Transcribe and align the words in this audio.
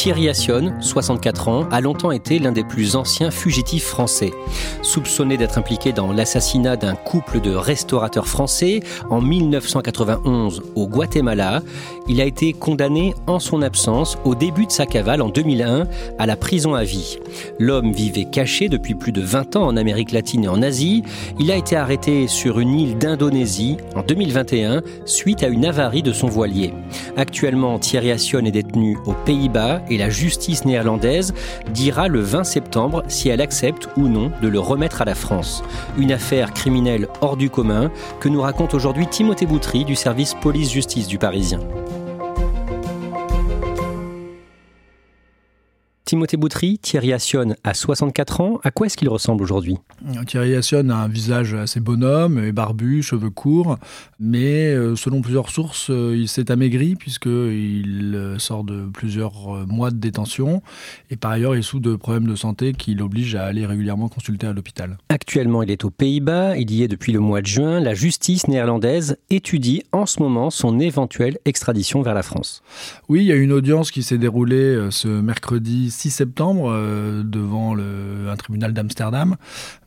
Thierry 0.00 0.30
Assion, 0.30 0.72
64 0.80 1.48
ans, 1.48 1.68
a 1.70 1.82
longtemps 1.82 2.10
été 2.10 2.38
l'un 2.38 2.52
des 2.52 2.64
plus 2.64 2.96
anciens 2.96 3.30
fugitifs 3.30 3.84
français. 3.84 4.30
Soupçonné 4.80 5.36
d'être 5.36 5.58
impliqué 5.58 5.92
dans 5.92 6.10
l'assassinat 6.10 6.76
d'un 6.76 6.94
couple 6.94 7.42
de 7.42 7.54
restaurateurs 7.54 8.26
français 8.26 8.80
en 9.10 9.20
1991 9.20 10.62
au 10.74 10.88
Guatemala, 10.88 11.60
il 12.08 12.22
a 12.22 12.24
été 12.24 12.54
condamné 12.54 13.14
en 13.26 13.38
son 13.38 13.60
absence 13.60 14.16
au 14.24 14.34
début 14.34 14.64
de 14.64 14.72
sa 14.72 14.86
cavale 14.86 15.20
en 15.20 15.28
2001 15.28 15.86
à 16.18 16.24
la 16.24 16.34
prison 16.34 16.74
à 16.74 16.82
vie. 16.82 17.18
L'homme 17.58 17.92
vivait 17.92 18.24
caché 18.24 18.70
depuis 18.70 18.94
plus 18.94 19.12
de 19.12 19.20
20 19.20 19.56
ans 19.56 19.66
en 19.66 19.76
Amérique 19.76 20.12
latine 20.12 20.44
et 20.44 20.48
en 20.48 20.62
Asie. 20.62 21.02
Il 21.38 21.50
a 21.50 21.56
été 21.56 21.76
arrêté 21.76 22.26
sur 22.26 22.58
une 22.58 22.80
île 22.80 22.96
d'Indonésie 22.96 23.76
en 23.94 24.02
2021 24.02 24.80
suite 25.04 25.42
à 25.42 25.48
une 25.48 25.66
avarie 25.66 26.02
de 26.02 26.14
son 26.14 26.28
voilier. 26.28 26.72
Actuellement, 27.18 27.78
Thierry 27.78 28.12
Assion 28.12 28.40
est 28.40 28.50
détenu 28.50 28.96
aux 29.04 29.14
Pays-Bas 29.26 29.82
et 29.90 29.98
la 29.98 30.08
justice 30.08 30.64
néerlandaise 30.64 31.34
dira 31.70 32.08
le 32.08 32.20
20 32.20 32.44
septembre 32.44 33.02
si 33.08 33.28
elle 33.28 33.40
accepte 33.40 33.88
ou 33.96 34.08
non 34.08 34.30
de 34.40 34.48
le 34.48 34.58
remettre 34.58 35.02
à 35.02 35.04
la 35.04 35.14
France. 35.14 35.62
Une 35.98 36.12
affaire 36.12 36.54
criminelle 36.54 37.08
hors 37.20 37.36
du 37.36 37.50
commun 37.50 37.90
que 38.20 38.28
nous 38.28 38.40
raconte 38.40 38.74
aujourd'hui 38.74 39.06
Timothée 39.06 39.46
Boutry 39.46 39.84
du 39.84 39.96
service 39.96 40.34
police-justice 40.40 41.06
du 41.06 41.18
Parisien. 41.18 41.60
Timothée 46.10 46.36
Boutry, 46.36 46.76
Thierry 46.80 47.12
Assion 47.12 47.54
a 47.62 47.72
64 47.72 48.40
ans. 48.40 48.58
À 48.64 48.72
quoi 48.72 48.86
est-ce 48.86 48.96
qu'il 48.96 49.08
ressemble 49.08 49.44
aujourd'hui? 49.44 49.76
Thierry 50.26 50.56
Assion 50.56 50.88
a 50.88 50.94
un 50.96 51.06
visage 51.06 51.54
assez 51.54 51.78
bonhomme, 51.78 52.50
barbu, 52.50 53.00
cheveux 53.00 53.30
courts, 53.30 53.78
mais 54.18 54.72
euh, 54.72 54.96
selon 54.96 55.20
plusieurs 55.20 55.50
sources, 55.50 55.88
euh, 55.88 56.16
il 56.18 56.26
s'est 56.26 56.50
amaigri 56.50 56.96
puisqu'il 56.96 58.12
euh, 58.16 58.40
sort 58.40 58.64
de 58.64 58.86
plusieurs 58.92 59.68
mois 59.68 59.92
de 59.92 59.98
détention 59.98 60.62
et 61.10 61.16
par 61.16 61.30
ailleurs 61.30 61.54
il 61.54 61.62
souffre 61.62 61.84
de 61.84 61.94
problèmes 61.94 62.26
de 62.26 62.34
santé 62.34 62.72
qui 62.72 62.96
l'obligent 62.96 63.36
à 63.36 63.44
aller 63.44 63.64
régulièrement 63.64 64.08
consulter 64.08 64.48
à 64.48 64.52
l'hôpital. 64.52 64.98
Actuellement, 65.10 65.62
il 65.62 65.70
est 65.70 65.84
aux 65.84 65.90
Pays-Bas, 65.90 66.56
il 66.56 66.72
y 66.72 66.82
est 66.82 66.88
depuis 66.88 67.12
le 67.12 67.20
mois 67.20 67.40
de 67.40 67.46
juin. 67.46 67.78
La 67.78 67.94
justice 67.94 68.48
néerlandaise 68.48 69.16
étudie 69.30 69.84
en 69.92 70.06
ce 70.06 70.20
moment 70.20 70.50
son 70.50 70.80
éventuelle 70.80 71.38
extradition 71.44 72.02
vers 72.02 72.14
la 72.14 72.24
France. 72.24 72.64
Oui, 73.08 73.20
il 73.20 73.26
y 73.26 73.32
a 73.32 73.36
une 73.36 73.52
audience 73.52 73.92
qui 73.92 74.02
s'est 74.02 74.18
déroulée 74.18 74.88
ce 74.90 75.06
mercredi 75.06 75.92
6 76.00 76.10
septembre 76.10 76.70
euh, 76.70 77.22
devant 77.22 77.74
le, 77.74 78.28
un 78.30 78.36
tribunal 78.36 78.72
d'Amsterdam, 78.72 79.36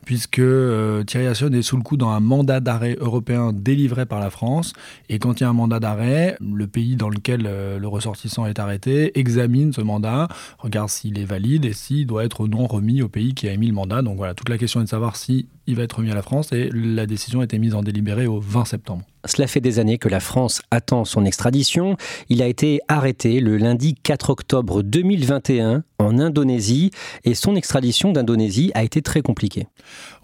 puisque 0.04 0.38
euh, 0.38 1.02
Thierry 1.04 1.26
Assion 1.26 1.50
est 1.52 1.62
sous 1.62 1.76
le 1.76 1.82
coup 1.82 1.96
dans 1.96 2.10
un 2.10 2.20
mandat 2.20 2.60
d'arrêt 2.60 2.96
européen 3.00 3.52
délivré 3.52 4.06
par 4.06 4.20
la 4.20 4.30
France. 4.30 4.72
Et 5.08 5.18
quand 5.18 5.40
il 5.40 5.44
y 5.44 5.46
a 5.46 5.48
un 5.48 5.54
mandat 5.54 5.80
d'arrêt, 5.80 6.36
le 6.40 6.66
pays 6.66 6.96
dans 6.96 7.08
lequel 7.08 7.44
euh, 7.46 7.78
le 7.78 7.88
ressortissant 7.88 8.46
est 8.46 8.58
arrêté 8.58 9.18
examine 9.18 9.72
ce 9.72 9.80
mandat, 9.80 10.28
regarde 10.58 10.88
s'il 10.88 11.18
est 11.18 11.24
valide 11.24 11.64
et 11.64 11.72
s'il 11.72 12.06
doit 12.06 12.24
être 12.24 12.40
ou 12.40 12.48
non 12.48 12.66
remis 12.66 13.02
au 13.02 13.08
pays 13.08 13.34
qui 13.34 13.48
a 13.48 13.52
émis 13.52 13.66
le 13.66 13.74
mandat. 13.74 14.02
Donc 14.02 14.16
voilà, 14.16 14.34
toute 14.34 14.48
la 14.48 14.58
question 14.58 14.80
est 14.80 14.84
de 14.84 14.88
savoir 14.88 15.16
si 15.16 15.48
il 15.66 15.76
va 15.76 15.82
être 15.82 15.96
remis 15.96 16.10
à 16.10 16.14
la 16.14 16.22
France 16.22 16.52
et 16.52 16.70
la 16.72 17.06
décision 17.06 17.40
a 17.40 17.44
été 17.44 17.58
mise 17.58 17.74
en 17.74 17.82
délibéré 17.82 18.26
au 18.26 18.38
20 18.40 18.64
septembre. 18.66 19.04
Cela 19.26 19.46
fait 19.46 19.60
des 19.60 19.78
années 19.78 19.96
que 19.96 20.08
la 20.08 20.20
France 20.20 20.60
attend 20.70 21.04
son 21.06 21.24
extradition. 21.24 21.96
Il 22.28 22.42
a 22.42 22.46
été 22.46 22.80
arrêté 22.88 23.40
le 23.40 23.56
lundi 23.56 23.94
4 23.94 24.30
octobre 24.30 24.82
2021 24.82 25.82
en 25.98 26.18
Indonésie 26.18 26.90
et 27.24 27.34
son 27.34 27.56
extradition 27.56 28.12
d'Indonésie 28.12 28.70
a 28.74 28.84
été 28.84 29.00
très 29.00 29.22
compliquée. 29.22 29.66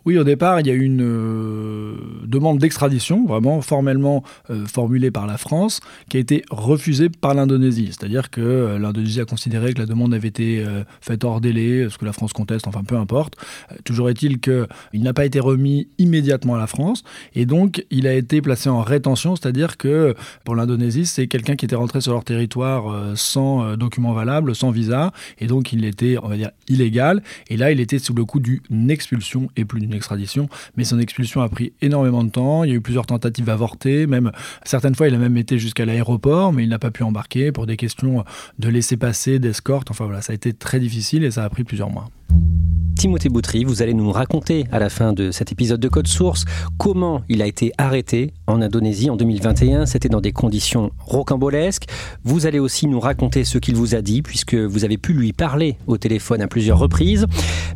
Oui, 0.05 0.17
au 0.19 0.25
départ, 0.25 0.61
il 0.61 0.67
y 0.67 0.71
a 0.71 0.75
une 0.75 1.03
euh, 1.03 2.20
demande 2.31 2.59
d'extradition, 2.59 3.27
vraiment 3.27 3.61
formellement 3.61 4.23
euh, 4.51 4.67
formulée 4.67 5.11
par 5.11 5.27
la 5.27 5.37
France, 5.37 5.81
qui 6.09 6.17
a 6.17 6.21
été 6.21 6.43
refusée 6.51 7.11
par 7.11 7.35
l'Indonésie. 7.35 7.89
C'est-à-dire 7.89 8.31
que 8.31 8.41
euh, 8.41 8.79
l'Indonésie 8.79 9.21
a 9.21 9.25
considéré 9.25 9.75
que 9.75 9.81
la 9.81 9.87
demande 9.87 10.15
avait 10.15 10.29
été 10.29 10.65
faite 11.01 11.25
hors 11.25 11.41
délai, 11.41 11.89
ce 11.91 11.99
que 11.99 12.05
la 12.05 12.13
France 12.13 12.33
conteste, 12.33 12.67
enfin 12.69 12.83
peu 12.85 12.97
importe. 12.97 13.37
toujours 13.85 14.09
est-il 14.11 14.41
qu'il 14.41 14.67
n'a 14.95 15.13
pas 15.13 15.25
été 15.25 15.41
remis 15.41 15.89
immédiatement 15.99 16.55
à 16.55 16.59
la 16.59 16.67
France, 16.67 17.03
et 17.35 17.47
donc 17.47 17.85
il 17.91 18.07
a 18.07 18.15
été 18.15 18.41
placé 18.41 18.69
en 18.69 18.83
rétention, 18.83 19.35
c'est-à-dire 19.35 19.77
que 19.77 20.15
pour 20.45 20.55
l'Indonésie, 20.55 21.07
c'est 21.07 21.27
quelqu'un 21.27 21.57
qui 21.57 21.65
était 21.65 21.77
rentré 21.77 22.01
sur 22.01 22.13
leur 22.13 22.25
territoire 22.25 23.17
sans 23.17 23.77
document 23.77 24.13
valable, 24.13 24.55
sans 24.55 24.71
visa, 24.71 25.13
et 25.39 25.47
donc 25.47 25.73
il 25.73 25.85
était, 25.85 26.17
on 26.23 26.29
va 26.29 26.37
dire, 26.37 26.51
illégal, 26.69 27.23
et 27.49 27.57
là 27.57 27.73
il 27.73 27.81
était 27.81 27.99
sous 27.99 28.15
le 28.15 28.25
coup 28.25 28.39
d'une 28.39 28.91
expulsion 28.91 29.49
et 29.57 29.65
plus 29.65 29.81
d'une 29.81 29.95
extradition, 29.95 30.49
mais 30.77 30.85
son 30.85 30.99
expulsion 30.99 31.41
a 31.41 31.49
pris 31.49 31.73
énormément 31.83 32.20
Il 32.65 32.69
y 32.69 32.73
a 32.73 32.77
eu 32.77 32.81
plusieurs 32.81 33.07
tentatives 33.07 33.49
avortées, 33.49 34.07
même 34.07 34.33
certaines 34.65 34.95
fois 34.95 35.09
il 35.09 35.15
a 35.15 35.19
même 35.19 35.37
été 35.37 35.59
jusqu'à 35.59 35.85
l'aéroport, 35.85 36.53
mais 36.53 36.65
il 36.65 36.69
n'a 36.69 36.79
pas 36.79 36.91
pu 36.91 37.03
embarquer 37.03 37.53
pour 37.53 37.67
des 37.67 37.77
questions 37.77 38.25
de 38.59 38.69
laisser 38.69 38.97
passer, 38.97 39.39
d'escorte. 39.39 39.91
Enfin 39.91 40.05
voilà, 40.05 40.23
ça 40.23 40.33
a 40.33 40.35
été 40.35 40.53
très 40.53 40.81
difficile 40.81 41.25
et 41.25 41.31
ça 41.31 41.45
a 41.45 41.49
pris 41.49 41.65
plusieurs 41.65 41.91
mois. 41.91 42.09
Timothée 43.01 43.31
Boutry, 43.31 43.65
vous 43.65 43.81
allez 43.81 43.95
nous 43.95 44.13
raconter 44.13 44.67
à 44.71 44.79
la 44.79 44.91
fin 44.91 45.15
de 45.15 45.31
cet 45.31 45.53
épisode 45.53 45.81
de 45.81 45.89
Code 45.89 46.07
Source 46.07 46.45
comment 46.77 47.23
il 47.31 47.41
a 47.41 47.47
été 47.47 47.73
arrêté 47.79 48.35
en 48.47 48.61
Indonésie 48.61 49.09
en 49.09 49.17
2021. 49.17 49.87
C'était 49.87 50.11
dans 50.11 50.21
des 50.21 50.33
conditions 50.33 50.91
rocambolesques. 50.99 51.87
Vous 52.25 52.45
allez 52.45 52.59
aussi 52.59 52.87
nous 52.87 53.01
raconter 53.01 53.45
ce 53.45 53.57
qu'il 53.57 53.75
vous 53.75 53.95
a 53.95 54.03
dit, 54.03 54.21
puisque 54.21 54.55
vous 54.55 54.85
avez 54.85 54.99
pu 54.99 55.15
lui 55.15 55.33
parler 55.33 55.79
au 55.87 55.97
téléphone 55.97 56.43
à 56.43 56.47
plusieurs 56.47 56.79
reprises. 56.79 57.25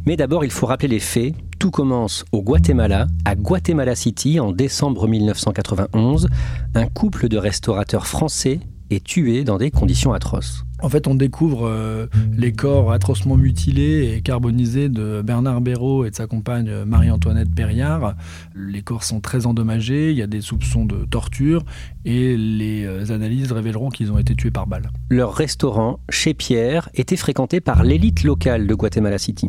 Mais 0.05 0.17
d'abord, 0.17 0.45
il 0.45 0.51
faut 0.51 0.67
rappeler 0.67 0.89
les 0.89 1.01
faits. 1.01 1.33
Tout 1.59 1.71
commence 1.71 2.27
au 2.33 2.43
Guatemala, 2.43 3.07
à 3.25 3.35
Guatemala 3.35 3.95
City, 3.95 4.41
en 4.41 4.53
décembre 4.53 5.09
1991. 5.09 6.29
Un 6.75 6.87
couple 6.87 7.31
de 7.31 7.39
restaurateurs 7.39 8.07
français 8.07 8.61
est 8.91 9.03
tué 9.03 9.45
dans 9.45 9.57
des 9.57 9.71
conditions 9.71 10.13
atroces. 10.13 10.65
En 10.85 10.91
fait, 10.91 11.07
on 11.07 11.15
découvre 11.15 11.67
euh, 11.67 12.09
les 12.37 12.53
corps 12.53 12.93
atrocement 12.93 13.39
mutilés 13.39 14.13
et 14.15 14.21
carbonisés 14.21 14.91
de 14.91 15.23
Bernard 15.23 15.63
Béraud 15.63 16.05
et 16.05 16.11
de 16.11 16.15
sa 16.15 16.27
compagne 16.27 16.69
euh, 16.69 16.85
Marie-Antoinette 16.85 17.55
Perriard. 17.55 18.15
Les 18.55 18.83
corps 18.83 19.03
sont 19.03 19.23
très 19.23 19.47
endommagés, 19.47 20.11
il 20.11 20.19
y 20.19 20.21
a 20.21 20.27
des 20.27 20.43
soupçons 20.43 20.85
de 20.85 21.07
torture 21.07 21.65
et 22.05 22.37
les 22.37 22.85
euh, 22.85 23.15
analyses 23.15 23.51
révéleront 23.51 23.89
qu'ils 23.89 24.13
ont 24.13 24.19
été 24.19 24.35
tués 24.35 24.51
par 24.51 24.67
balle. 24.67 24.91
Leur 25.09 25.33
restaurant, 25.33 26.01
chez 26.11 26.35
Pierre, 26.35 26.91
était 26.93 27.17
fréquenté 27.17 27.63
par 27.63 27.83
l'élite 27.83 28.23
locale 28.23 28.67
de 28.67 28.75
Guatemala 28.75 29.17
City. 29.17 29.49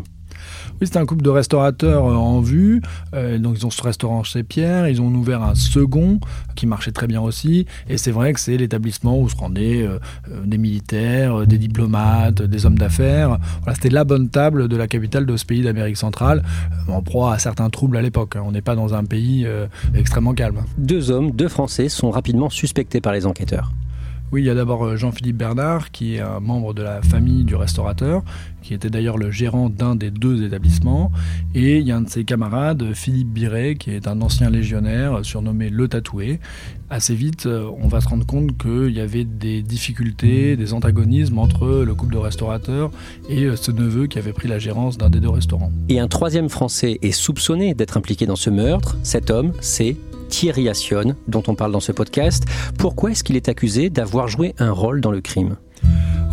Oui, 0.82 0.88
c'était 0.88 1.00
un 1.00 1.06
couple 1.06 1.24
de 1.24 1.30
restaurateurs 1.30 2.06
euh, 2.06 2.16
en 2.16 2.42
vue. 2.42 2.82
Euh, 3.14 3.38
donc, 3.38 3.56
ils 3.58 3.66
ont 3.66 3.70
ce 3.70 3.82
restaurant 3.82 4.24
chez 4.24 4.44
Pierre. 4.44 4.88
Ils 4.88 5.02
ont 5.02 5.08
ouvert 5.08 5.42
un 5.44 5.56
second 5.56 6.20
qui 6.56 6.68
marchait 6.68 6.92
très 6.92 7.08
bien 7.08 7.22
aussi. 7.22 7.66
Et 7.90 7.98
c'est 7.98 8.12
vrai 8.12 8.34
que 8.34 8.40
c'est 8.40 8.58
l'établissement 8.58 9.20
où 9.20 9.30
se 9.30 9.36
rendaient 9.36 9.84
euh, 9.84 10.00
des 10.44 10.58
militaires, 10.58 11.48
des 11.48 11.58
diplomates, 11.58 12.42
des 12.42 12.66
hommes 12.66 12.78
d'affaires. 12.78 13.38
C'était 13.74 13.90
la 13.90 14.04
bonne 14.04 14.30
table 14.30 14.68
de 14.68 14.76
la 14.76 14.88
capitale 14.88 15.26
de 15.26 15.38
ce 15.38 15.46
pays 15.46 15.62
d'Amérique 15.62 15.98
centrale, 15.98 16.44
en 16.88 17.02
proie 17.02 17.34
à 17.34 17.40
certains 17.40 17.70
troubles 17.70 17.98
à 17.98 18.02
l'époque. 18.02 18.36
On 18.44 18.52
n'est 18.52 18.62
pas 18.62 18.76
dans 18.76 18.94
un 18.94 19.04
pays 19.04 19.48
extrêmement 19.94 20.34
calme. 20.34 20.64
Deux 20.78 21.12
hommes, 21.12 21.32
deux 21.32 21.48
Français, 21.48 21.90
sont 21.90 22.12
rapidement 22.12 22.50
suspectés 22.50 23.02
par 23.02 23.14
les 23.14 23.26
enquêteurs. 23.26 23.72
Oui, 24.32 24.42
il 24.42 24.46
y 24.46 24.50
a 24.50 24.56
d'abord 24.56 24.84
euh, 24.84 24.98
Jean-Philippe 24.98 25.38
Bernard, 25.38 25.92
qui 25.92 26.16
est 26.16 26.20
un 26.20 26.40
membre 26.40 26.74
de 26.74 26.82
la 26.82 27.02
famille 27.02 27.44
du 27.44 27.56
restaurateur, 27.56 28.24
qui 28.64 28.74
était 28.74 28.90
d'ailleurs 28.90 29.18
le 29.18 29.30
gérant 29.30 29.70
d'un 29.70 29.96
des 29.96 30.10
deux 30.10 30.44
établissements. 30.44 31.12
Et 31.54 31.78
il 31.78 31.88
y 31.88 31.92
a 31.92 31.98
un 31.98 32.02
de 32.02 32.10
ses 32.10 32.24
camarades, 32.24 32.94
Philippe 32.94 33.30
Biret, 33.30 33.76
qui 33.76 33.92
est 33.92 34.08
un 34.08 34.22
ancien 34.22 34.50
légionnaire, 34.50 35.24
surnommé 35.24 35.70
Le 35.70 35.88
Tatoué. 35.88 36.40
Assez 36.90 37.14
vite, 37.14 37.46
euh, 37.46 37.70
on 37.80 37.88
va 37.88 38.02
se 38.02 38.08
rendre 38.08 38.26
compte 38.26 38.58
qu'il 38.58 38.92
y 38.92 39.00
avait 39.00 39.26
des 39.26 39.62
difficultés, 39.62 40.56
des 40.56 40.74
antagonismes 40.74 41.38
entre 41.38 41.84
le 41.86 41.94
couple 41.94 42.14
de 42.14 42.20
restaurateurs 42.20 42.92
et 43.30 43.44
euh, 43.44 43.56
ce 43.56 43.72
neveu 43.72 44.08
qui 44.08 44.18
avait 44.18 44.34
pris 44.34 44.48
la 44.48 44.58
gérance 44.58 44.98
d'un 44.98 45.10
des 45.10 45.20
deux 45.20 45.30
restaurants. 45.30 45.72
Et 45.90 46.00
un 46.00 46.08
troisième 46.08 46.50
Français 46.50 46.98
est 47.04 47.12
soupçonné 47.12 47.76
d'être 47.76 47.98
impliqué 47.98 48.26
dans 48.26 48.36
ce 48.36 48.50
meurtre. 48.50 48.98
Cet 49.04 49.30
homme, 49.30 49.52
c'est 49.62 49.98
Thierry 50.36 50.68
Assion, 50.68 51.16
dont 51.30 51.44
on 51.48 51.56
parle 51.56 51.72
dans 51.72 51.80
ce 51.80 51.94
podcast. 51.94 52.44
Pourquoi 52.78 53.12
est-ce 53.12 53.24
qu'il 53.24 53.38
est 53.38 53.48
accusé 53.48 53.90
d'avoir 53.90 54.28
joué 54.28 54.54
un 54.60 54.70
rôle 54.70 55.00
dans 55.00 55.12
le 55.12 55.22
crime? 55.22 55.56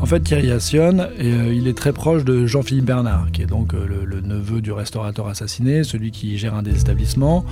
En 0.01 0.07
fait, 0.07 0.19
Thierry 0.19 0.51
Assion, 0.51 0.99
euh, 0.99 1.55
il 1.55 1.69
est 1.69 1.79
très 1.79 1.93
proche 1.93 2.25
de 2.25 2.45
Jean-Philippe 2.45 2.87
Bernard, 2.87 3.31
qui 3.31 3.43
est 3.43 3.47
donc 3.47 3.75
euh, 3.75 3.87
le, 4.05 4.21
neveu 4.21 4.61
du 4.61 4.73
restaurateur 4.73 5.29
assassiné, 5.29 5.85
celui 5.85 6.11
qui 6.11 6.37
gère 6.37 6.57
un 6.57 6.65
des 6.65 6.81
établissements. 6.81 7.45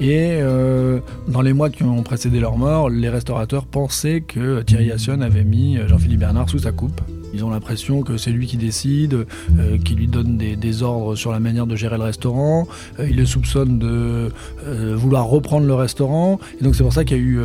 Et 0.00 0.38
euh, 0.40 1.00
dans 1.28 1.42
les 1.42 1.52
mois 1.52 1.68
qui 1.68 1.82
ont 1.82 2.02
précédé 2.02 2.40
leur 2.40 2.56
mort, 2.56 2.88
les 2.88 3.10
restaurateurs 3.10 3.66
pensaient 3.66 4.22
que 4.22 4.62
Thierry 4.62 4.90
Assion 4.92 5.20
avait 5.20 5.44
mis 5.44 5.76
Jean-Philippe 5.86 6.20
Bernard 6.20 6.48
sous 6.48 6.60
sa 6.60 6.72
coupe. 6.72 7.02
Ils 7.32 7.44
ont 7.44 7.50
l'impression 7.50 8.02
que 8.02 8.16
c'est 8.16 8.30
lui 8.30 8.46
qui 8.46 8.56
décide, 8.56 9.26
euh, 9.58 9.78
qui 9.78 9.94
lui 9.94 10.08
donne 10.08 10.36
des, 10.36 10.82
ordres 10.82 11.14
sur 11.16 11.32
la 11.32 11.40
manière 11.40 11.66
de 11.66 11.76
gérer 11.76 11.96
le 11.96 12.04
restaurant. 12.04 12.66
Euh, 12.98 13.08
ils 13.08 13.16
le 13.16 13.26
soupçonnent 13.26 13.78
de 13.78 14.30
euh, 14.66 14.94
vouloir 14.96 15.26
reprendre 15.26 15.66
le 15.66 15.74
restaurant. 15.74 16.40
Et 16.60 16.64
donc 16.64 16.74
c'est 16.74 16.82
pour 16.82 16.92
ça 16.92 17.04
qu'il 17.04 17.16
y 17.16 17.20
a 17.20 17.22
eu 17.22 17.40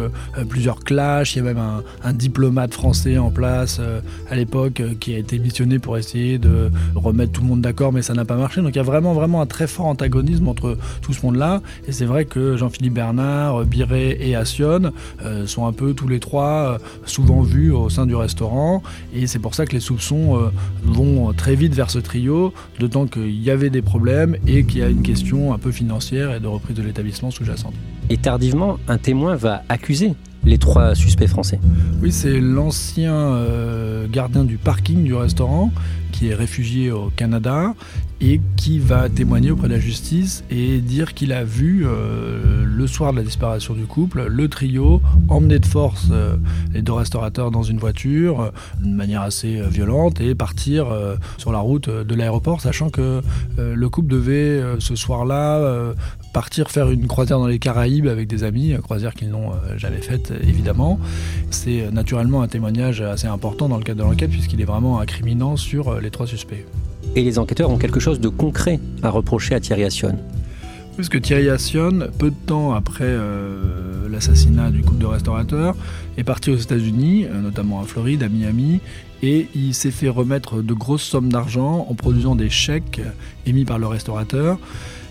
plusieurs 0.50 0.80
clashs. 0.80 1.36
Il 1.36 1.40
y 1.40 1.42
a 1.42 1.44
même 1.44 1.60
un, 2.04 2.14
diplomate 2.14 2.74
français 2.74 3.18
en 3.18 3.30
place 3.30 3.82
à 4.30 4.36
l'époque 4.36 4.82
qui 5.00 5.14
a 5.14 5.18
été 5.18 5.38
missionné 5.38 5.80
pour 5.80 5.98
essayer 5.98 6.38
de 6.38 6.72
remettre 6.96 7.34
tout 7.34 7.42
le 7.42 7.48
monde 7.48 7.62
d'accord, 7.62 7.92
mais 7.92 8.02
ça 8.02 8.14
n'a 8.14 8.26
pas 8.26 8.38
marché. 8.38 8.62
Donc 8.62 8.72
il 8.72 8.78
y 8.78 8.80
a 8.80 8.84
vraiment, 8.84 9.14
vraiment 9.14 9.42
un 9.42 9.46
très 9.46 9.68
fort 9.68 9.88
antagonisme 9.88 10.48
entre 10.48 10.78
tout 11.02 11.14
ce 11.14 11.26
monde-là. 11.26 11.62
Et 11.88 11.92
c'est 11.92 12.06
vrai 12.06 12.26
que 12.26 12.58
Jean-Philippe 12.58 12.94
Bernard, 12.94 13.66
Biret 13.66 14.18
et 14.20 14.36
Assion 14.36 14.92
sont 15.46 15.66
un 15.66 15.74
peu 15.74 15.94
tous 15.94 16.08
les 16.08 16.20
trois 16.20 16.78
souvent 17.06 17.42
vus 17.42 17.72
au 17.72 17.90
sein 17.90 18.06
du 18.06 18.16
restaurant. 18.16 18.82
Et 19.14 19.28
c'est 19.28 19.40
pour 19.40 19.56
ça 19.56 19.66
que 19.66 19.75
les 19.76 19.82
soupçons 19.82 20.38
euh, 20.38 20.50
vont 20.84 21.34
très 21.34 21.56
vite 21.56 21.76
vers 21.76 21.92
ce 21.92 22.00
trio, 22.00 22.54
d'autant 22.80 23.06
qu'il 23.08 23.42
y 23.42 23.52
avait 23.52 23.70
des 23.70 23.82
problèmes 23.82 24.38
et 24.48 24.64
qu'il 24.64 24.80
y 24.80 24.84
a 24.84 24.90
une 24.90 25.04
question 25.04 25.54
un 25.54 25.60
peu 25.60 25.72
financière 25.72 26.34
et 26.34 26.40
de 26.40 26.48
reprise 26.48 26.76
de 26.76 26.82
l'établissement 26.82 27.30
sous-jacente. 27.30 27.74
Et 28.10 28.18
tardivement, 28.18 28.78
un 28.88 28.98
témoin 28.98 29.36
va 29.36 29.64
accuser 29.68 30.14
les 30.46 30.58
trois 30.58 30.96
suspects 30.96 31.28
français. 31.28 31.60
Oui, 32.02 32.12
c'est 32.12 32.40
l'ancien 32.40 33.14
euh, 33.14 34.08
gardien 34.08 34.44
du 34.44 34.58
parking 34.58 35.04
du 35.04 35.14
restaurant 35.14 35.72
qui 36.16 36.30
est 36.30 36.34
réfugié 36.34 36.92
au 36.92 37.12
Canada 37.16 37.74
et 38.22 38.40
qui 38.56 38.80
va 38.80 39.10
témoigner 39.10 39.52
auprès 39.52 39.68
de 39.68 39.74
la 39.74 39.80
justice 39.80 40.46
et 40.50 40.80
dire 40.80 41.14
qu'il 41.14 41.34
a 41.34 41.44
vu 41.44 41.86
euh, 41.86 42.64
le 42.66 42.88
soir 42.88 43.12
de 43.12 43.18
la 43.18 43.24
disparition 43.24 43.74
du 43.74 43.86
couple 43.86 44.26
le 44.28 44.48
trio 44.48 45.02
emmener 45.28 45.60
de 45.60 45.66
force 45.66 46.08
euh, 46.12 46.38
les 46.74 46.82
deux 46.82 46.94
restaurateurs 46.94 47.52
dans 47.52 47.64
une 47.64 47.78
voiture 47.78 48.40
euh, 48.40 48.50
de 48.82 48.88
manière 48.88 49.22
assez 49.22 49.62
violente 49.70 50.22
et 50.22 50.34
partir 50.34 50.88
sur 51.38 51.52
la 51.52 51.60
route 51.60 51.90
de 51.90 52.16
l'aéroport 52.16 52.62
sachant 52.62 52.90
que 52.90 53.22
le 53.58 53.90
couple 53.90 54.10
devait 54.10 54.62
ce 54.80 54.96
soir-là 54.96 55.94
partir 56.34 56.70
faire 56.70 56.90
une 56.92 57.08
croisière 57.08 57.40
dans 57.40 57.48
les 57.48 57.60
Caraïbes 57.60 58.08
avec 58.08 58.28
des 58.28 58.44
amis, 58.44 58.76
croisière 58.82 59.14
qu'ils 59.14 59.30
n'ont 59.30 59.52
jamais 59.78 60.02
faite 60.02 60.34
évidemment. 60.42 61.00
C'est 61.50 61.92
naturellement 61.92 62.42
un 62.42 62.48
témoignage 62.48 63.02
assez 63.02 63.28
important 63.28 63.70
dans 63.70 63.78
le 63.78 63.84
cadre 63.84 64.04
de 64.04 64.10
l'enquête 64.10 64.30
puisqu'il 64.30 64.62
est 64.62 64.66
vraiment 64.66 65.00
incriminant 65.00 65.56
sur 65.58 66.00
les 66.06 66.12
trois 66.12 66.28
suspects. 66.28 66.66
Et 67.16 67.24
les 67.24 67.38
enquêteurs 67.40 67.70
ont 67.70 67.78
quelque 67.78 68.00
chose 68.00 68.20
de 68.20 68.30
concret 68.30 68.80
à 69.04 69.10
reprocher 69.10 69.56
à 69.56 69.60
Thierry 69.60 69.84
Assion. 69.84 70.18
Puisque 70.96 71.22
Thierry 71.22 71.50
Assion, 71.50 72.08
peu 72.18 72.30
de 72.30 72.36
temps 72.46 72.74
après 72.74 73.04
euh, 73.06 74.08
l'assassinat 74.10 74.72
du 74.72 74.82
couple 74.82 75.00
de 75.00 75.06
restaurateurs, 75.08 75.76
est 76.18 76.24
parti 76.24 76.52
aux 76.52 76.58
États-Unis, 76.58 77.26
euh, 77.26 77.42
notamment 77.42 77.82
à 77.82 77.84
Floride, 77.84 78.24
à 78.24 78.30
Miami, 78.30 78.80
et 79.22 79.48
il 79.56 79.74
s'est 79.74 79.92
fait 79.92 80.08
remettre 80.08 80.62
de 80.62 80.74
grosses 80.74 81.04
sommes 81.04 81.32
d'argent 81.32 81.88
en 81.90 81.94
produisant 81.96 82.36
des 82.36 82.50
chèques 82.50 83.02
émis 83.46 83.66
par 83.66 83.80
le 83.80 83.88
restaurateur 83.88 84.58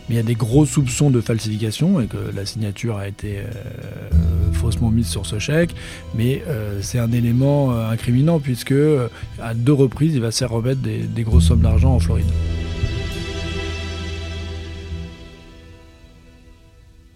mais 0.08 0.16
il 0.16 0.18
y 0.18 0.20
a 0.20 0.24
des 0.24 0.34
gros 0.34 0.66
soupçons 0.66 1.10
de 1.10 1.20
falsification 1.20 2.00
et 2.00 2.06
que 2.06 2.18
la 2.34 2.44
signature 2.44 2.98
a 2.98 3.08
été 3.08 3.38
euh, 3.38 4.52
faussement 4.52 4.90
mise 4.90 5.08
sur 5.08 5.24
ce 5.24 5.38
chèque. 5.38 5.74
Mais 6.14 6.42
euh, 6.46 6.80
c'est 6.82 6.98
un 6.98 7.12
élément 7.12 7.72
euh, 7.72 7.88
incriminant 7.88 8.38
puisque 8.38 8.74
à 9.40 9.54
deux 9.54 9.72
reprises, 9.72 10.14
il 10.14 10.20
va 10.20 10.30
se 10.30 10.38
faire 10.38 10.50
remettre 10.50 10.80
des, 10.80 11.22
grosses 11.22 11.44
sommes 11.44 11.60
d'argent 11.60 11.94
en 11.94 11.98
Floride. 11.98 12.26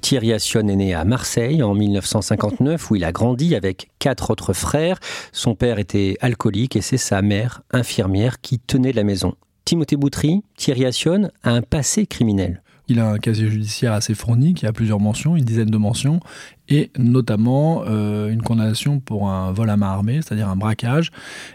Thierry 0.00 0.32
Assion 0.32 0.67
est 0.69 0.76
né 0.76 0.94
à 0.94 1.05
Marseille 1.05 1.62
en 1.62 1.75
1959 1.75 2.90
où 2.90 2.96
il 2.96 3.05
a 3.05 3.12
grandi 3.12 3.55
avec 3.55 3.90
quatre 3.99 4.31
autres 4.31 4.55
frères. 4.55 4.99
Son 5.32 5.55
père 5.55 5.79
était 5.79 6.17
alcoolique 6.23 6.76
et 6.76 6.81
c'est 6.81 6.96
sa 6.96 7.20
mère, 7.20 7.61
infirmière, 7.73 8.40
qui 8.40 8.58
tenait 8.58 8.93
la 8.93 9.05
maison. 9.05 9.35
Timothée 9.67 9.96
Boutry, 9.96 10.43
Thierry 10.56 10.87
Assion 10.87 11.31
a 11.43 11.50
un 11.50 11.61
passé 11.61 12.06
criminel. 12.06 12.62
Il 12.88 13.00
a 13.00 13.08
un 13.11 13.19
casier 13.19 13.49
judiciaire 13.49 13.93
assez 13.93 14.14
fourni 14.14 14.55
qui 14.55 14.67
a 14.67 14.73
plusieurs 14.73 15.00
mentions, 15.00 15.37
une 15.37 15.44
dizaine 15.44 15.70
de 15.70 15.76
mentions, 15.76 16.20
et 16.69 16.90
notamment 16.99 17.85
euh, 17.87 18.29
une 18.29 18.43
condamnation 18.43 19.00
pour 19.00 19.29
un 19.29 19.52
vol 19.52 19.69
à 19.70 19.76
main 19.76 19.88
armée, 19.88 20.20
c'est-à-dire 20.23 20.49
un 20.49 20.56
braquage, 20.56 21.11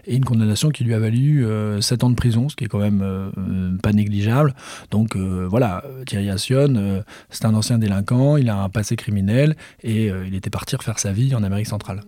et 0.06 0.14
une 0.16 0.24
condamnation 0.24 0.70
qui 0.70 0.84
lui 0.84 0.94
a 0.94 0.98
valu 0.98 1.44
euh, 1.44 1.80
7 1.80 2.04
ans 2.04 2.10
de 2.10 2.14
prison, 2.14 2.48
ce 2.48 2.56
qui 2.56 2.64
est 2.64 2.68
quand 2.68 2.78
même 2.78 3.02
euh, 3.02 3.76
pas 3.82 3.92
négligeable. 3.92 4.54
Donc 4.90 5.16
euh, 5.16 5.46
voilà, 5.48 5.84
Thierry 6.06 6.30
Assion, 6.30 7.02
c'est 7.30 7.44
un 7.44 7.54
ancien 7.54 7.78
délinquant, 7.78 8.36
il 8.36 8.48
a 8.48 8.56
un 8.56 8.68
passé 8.68 8.96
criminel, 8.96 9.56
et 9.82 10.06
il 10.06 10.34
était 10.34 10.50
parti 10.50 10.76
refaire 10.76 10.98
sa 10.98 11.12
vie 11.12 11.34
en 11.34 11.42
Amérique 11.42 11.66
centrale. 11.66 12.00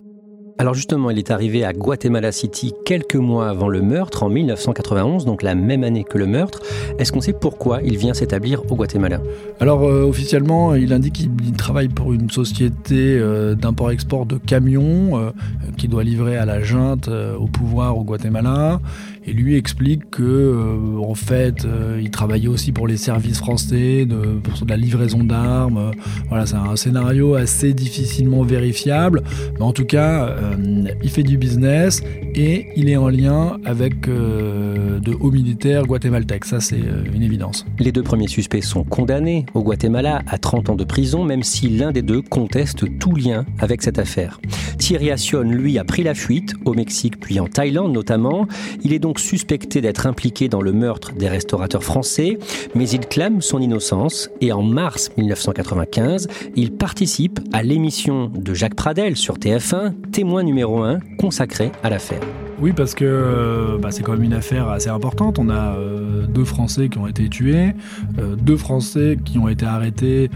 Alors 0.59 0.73
justement, 0.73 1.11
il 1.11 1.19
est 1.19 1.29
arrivé 1.29 1.63
à 1.63 1.71
Guatemala 1.71 2.31
City 2.31 2.73
quelques 2.83 3.15
mois 3.15 3.47
avant 3.47 3.67
le 3.67 3.83
meurtre, 3.83 4.23
en 4.23 4.29
1991, 4.29 5.23
donc 5.23 5.43
la 5.43 5.53
même 5.53 5.83
année 5.83 6.03
que 6.03 6.17
le 6.17 6.25
meurtre. 6.25 6.61
Est-ce 6.97 7.11
qu'on 7.11 7.21
sait 7.21 7.33
pourquoi 7.33 7.81
il 7.83 7.97
vient 7.97 8.15
s'établir 8.15 8.63
au 8.71 8.75
Guatemala? 8.75 9.21
Alors 9.59 9.83
euh, 9.83 10.01
officiellement, 10.01 10.73
il 10.73 10.93
indique 10.93 11.13
qu'il 11.13 11.51
travaille 11.53 11.89
pour 11.89 12.11
une 12.11 12.31
société 12.31 13.19
euh, 13.19 13.53
d'import-export 13.53 14.25
de 14.25 14.37
camions 14.37 15.19
euh, 15.19 15.29
qui 15.77 15.87
doit 15.87 16.03
livrer 16.03 16.37
à 16.37 16.45
la 16.45 16.63
junte 16.63 17.07
au 17.07 17.45
pouvoir 17.45 17.95
au 17.95 18.03
Guatemala. 18.03 18.79
Et 19.27 19.33
lui 19.33 19.55
explique 19.55 20.09
que, 20.09 20.97
en 20.97 21.15
fait, 21.15 21.67
il 21.99 22.09
travaillait 22.11 22.47
aussi 22.47 22.71
pour 22.71 22.87
les 22.87 22.97
services 22.97 23.37
français, 23.37 24.05
de, 24.05 24.39
pour 24.41 24.53
la 24.67 24.77
livraison 24.77 25.23
d'armes. 25.23 25.91
Voilà, 26.29 26.45
c'est 26.45 26.55
un 26.55 26.75
scénario 26.75 27.35
assez 27.35 27.73
difficilement 27.73 28.43
vérifiable. 28.43 29.23
Mais 29.55 29.61
en 29.61 29.73
tout 29.73 29.85
cas, 29.85 30.27
euh, 30.29 30.85
il 31.03 31.09
fait 31.09 31.23
du 31.23 31.37
business 31.37 32.01
et 32.35 32.67
il 32.75 32.89
est 32.89 32.97
en 32.97 33.09
lien 33.09 33.57
avec 33.65 34.07
euh, 34.07 34.99
de 34.99 35.13
hauts 35.13 35.31
militaires 35.31 35.85
guatémaltèques. 35.85 36.45
Ça, 36.45 36.59
c'est 36.59 36.75
euh, 36.75 37.03
une 37.13 37.23
évidence. 37.23 37.65
Les 37.79 37.91
deux 37.91 38.03
premiers 38.03 38.27
suspects 38.27 38.61
sont 38.61 38.83
condamnés 38.83 39.45
au 39.53 39.63
Guatemala 39.63 40.21
à 40.27 40.37
30 40.37 40.69
ans 40.69 40.75
de 40.75 40.83
prison, 40.83 41.23
même 41.23 41.43
si 41.43 41.69
l'un 41.69 41.91
des 41.91 42.01
deux 42.01 42.21
conteste 42.21 42.85
tout 42.99 43.15
lien 43.15 43.45
avec 43.59 43.81
cette 43.81 43.99
affaire. 43.99 44.39
Thierry 44.77 45.11
Assion, 45.11 45.41
lui, 45.41 45.79
a 45.79 45.83
pris 45.83 46.03
la 46.03 46.13
fuite 46.13 46.53
au 46.65 46.73
Mexique 46.73 47.19
puis 47.19 47.39
en 47.39 47.47
Thaïlande 47.47 47.91
notamment. 47.91 48.47
Il 48.83 48.93
est 48.93 48.99
donc 48.99 49.16
suspecté 49.19 49.81
d'être 49.81 50.07
impliqué 50.07 50.47
dans 50.49 50.61
le 50.61 50.73
meurtre 50.73 51.13
des 51.13 51.27
restaurateurs 51.27 51.83
français, 51.83 52.37
mais 52.75 52.89
il 52.89 53.01
clame 53.01 53.41
son 53.41 53.59
innocence 53.59 54.29
et 54.41 54.51
en 54.51 54.63
mars 54.63 55.11
1995, 55.17 56.27
il 56.55 56.71
participe 56.71 57.39
à 57.53 57.63
l'émission 57.63 58.31
de 58.33 58.53
Jacques 58.53 58.75
Pradel 58.75 59.15
sur 59.15 59.37
TF1, 59.37 59.93
témoin 60.11 60.43
numéro 60.43 60.81
un 60.81 60.99
consacré 61.17 61.71
à 61.83 61.89
l'affaire. 61.89 62.46
Oui, 62.59 62.73
parce 62.75 62.95
que 62.95 63.05
euh, 63.05 63.77
bah, 63.77 63.91
c'est 63.91 64.01
quand 64.01 64.13
même 64.13 64.23
une 64.23 64.33
affaire 64.33 64.67
assez 64.69 64.89
importante. 64.89 65.37
On 65.37 65.47
a 65.49 65.75
euh, 65.75 66.25
deux 66.25 66.43
Français 66.43 66.89
qui 66.89 66.97
ont 66.97 67.05
été 67.05 67.29
tués, 67.29 67.73
euh, 68.17 68.35
deux 68.35 68.57
Français 68.57 69.19
qui 69.23 69.37
ont 69.37 69.47
été 69.47 69.65
arrêtés, 69.65 70.31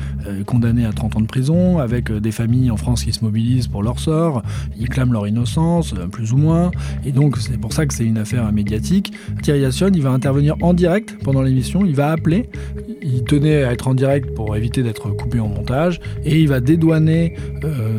condamnés 0.45 0.85
à 0.85 0.91
30 0.91 1.15
ans 1.15 1.21
de 1.21 1.25
prison, 1.25 1.79
avec 1.79 2.11
des 2.11 2.31
familles 2.31 2.69
en 2.69 2.77
France 2.77 3.03
qui 3.03 3.11
se 3.11 3.23
mobilisent 3.23 3.67
pour 3.67 3.81
leur 3.81 3.99
sort. 3.99 4.43
Ils 4.79 4.87
clament 4.87 5.13
leur 5.13 5.27
innocence, 5.27 5.95
plus 6.11 6.31
ou 6.31 6.37
moins. 6.37 6.69
Et 7.05 7.11
donc, 7.11 7.37
c'est 7.37 7.57
pour 7.57 7.73
ça 7.73 7.87
que 7.87 7.93
c'est 7.93 8.05
une 8.05 8.19
affaire 8.19 8.51
médiatique. 8.51 9.13
Thierry 9.41 9.65
Assion, 9.65 9.89
il 9.91 10.01
va 10.03 10.11
intervenir 10.11 10.55
en 10.61 10.73
direct 10.73 11.17
pendant 11.23 11.41
l'émission. 11.41 11.85
Il 11.85 11.95
va 11.95 12.11
appeler. 12.11 12.49
Il 13.01 13.23
tenait 13.23 13.63
à 13.63 13.73
être 13.73 13.87
en 13.87 13.95
direct 13.95 14.35
pour 14.35 14.55
éviter 14.55 14.83
d'être 14.83 15.09
coupé 15.09 15.39
en 15.39 15.47
montage. 15.47 15.99
Et 16.23 16.39
il 16.39 16.47
va 16.47 16.59
dédouaner 16.59 17.35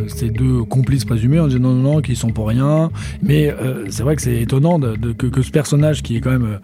ces 0.07 0.31
deux 0.31 0.63
complices 0.63 1.05
présumés 1.05 1.41
en 1.41 1.49
disant 1.49 1.61
non, 1.61 1.75
non, 1.75 1.95
non, 1.95 2.01
qu'ils 2.01 2.17
sont 2.17 2.31
pour 2.31 2.49
rien. 2.49 2.91
Mais 3.21 3.53
c'est 3.91 4.05
vrai 4.05 4.12
que 4.15 4.23
c'est 4.23 4.41
étonnant 4.41 4.79
de, 4.79 5.13
que, 5.13 5.43
ce 5.43 5.51
personnage 5.51 6.03
qui 6.03 6.17
est 6.17 6.21
quand 6.21 6.31
même 6.31 6.45
euh, 6.45 6.59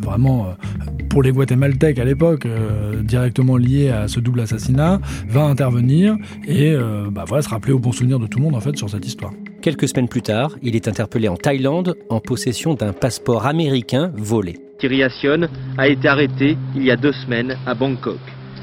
vraiment 0.00 0.46
euh, 0.46 0.52
pour 1.08 1.22
les 1.22 1.32
Guatémaltèques 1.32 1.98
à 1.98 2.04
l'époque 2.04 2.46
euh, 2.46 3.02
directement 3.02 3.56
lié 3.56 3.90
à 3.90 4.08
ce 4.08 4.20
double 4.20 4.40
assassinat 4.40 5.00
va 5.28 5.42
intervenir 5.42 6.16
et 6.46 6.74
bah, 7.10 7.24
voilà, 7.26 7.42
se 7.42 7.48
rappeler 7.48 7.72
au 7.72 7.78
bon 7.78 7.92
souvenir 7.92 8.18
de 8.18 8.26
tout 8.26 8.38
le 8.38 8.44
monde 8.44 8.54
en 8.54 8.60
fait 8.60 8.76
sur 8.76 8.88
cette 8.88 9.06
histoire. 9.06 9.32
Quelques 9.60 9.88
semaines 9.88 10.08
plus 10.08 10.22
tard, 10.22 10.52
il 10.62 10.74
est 10.74 10.88
interpellé 10.88 11.28
en 11.28 11.36
Thaïlande 11.36 11.96
en 12.08 12.20
possession 12.20 12.74
d'un 12.74 12.92
passeport 12.92 13.46
américain 13.46 14.12
volé. 14.16 14.58
Thierry 14.78 15.02
Assion 15.02 15.48
a 15.78 15.88
été 15.88 16.08
arrêté 16.08 16.56
il 16.74 16.84
y 16.84 16.90
a 16.90 16.96
deux 16.96 17.12
semaines 17.12 17.56
à 17.66 17.74
Bangkok. 17.74 18.18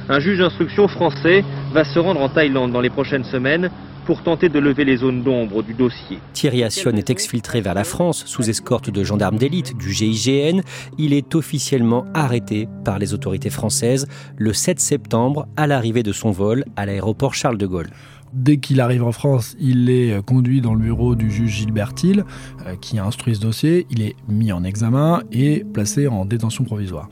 Un 0.10 0.19
juge 0.19 0.39
d'instruction 0.39 0.88
français 0.88 1.43
va 1.72 1.84
se 1.84 2.00
rendre 2.00 2.22
en 2.22 2.29
Thaïlande 2.29 2.72
dans 2.72 2.81
les 2.81 2.89
prochaines 2.89 3.24
semaines 3.25 3.69
pour 4.09 4.23
tenter 4.23 4.49
de 4.49 4.57
lever 4.57 4.85
les 4.85 4.97
zones 4.97 5.21
d'ombre 5.21 5.61
du 5.61 5.75
dossier. 5.75 6.17
Thierry 6.33 6.63
Assion 6.63 6.89
est 6.93 7.11
exfiltré 7.11 7.61
vers 7.61 7.75
la 7.75 7.83
France 7.83 8.23
sous 8.25 8.49
escorte 8.49 8.89
de 8.89 9.03
gendarmes 9.03 9.37
d'élite 9.37 9.77
du 9.77 9.93
GIGN. 9.93 10.61
Il 10.97 11.13
est 11.13 11.35
officiellement 11.35 12.05
arrêté 12.15 12.67
par 12.83 12.97
les 12.97 13.13
autorités 13.13 13.51
françaises 13.51 14.07
le 14.35 14.51
7 14.51 14.79
septembre 14.79 15.47
à 15.57 15.67
l'arrivée 15.67 16.01
de 16.01 16.11
son 16.11 16.31
vol 16.31 16.65
à 16.75 16.87
l'aéroport 16.87 17.35
Charles 17.35 17.59
de 17.59 17.67
Gaulle. 17.67 17.91
Dès 18.33 18.57
qu'il 18.57 18.79
arrive 18.81 19.03
en 19.03 19.12
France, 19.12 19.55
il 19.59 19.89
est 19.89 20.24
conduit 20.25 20.62
dans 20.62 20.74
le 20.74 20.79
bureau 20.79 21.15
du 21.15 21.31
juge 21.31 21.51
Gilbert 21.51 21.93
Thiel, 21.93 22.25
euh, 22.65 22.75
qui 22.75 23.00
a 23.00 23.05
instruit 23.05 23.36
ce 23.36 23.41
dossier. 23.41 23.88
Il 23.89 24.01
est 24.01 24.15
mis 24.27 24.51
en 24.51 24.63
examen 24.63 25.21
et 25.31 25.63
placé 25.63 26.07
en 26.07 26.25
détention 26.25 26.63
provisoire. 26.63 27.09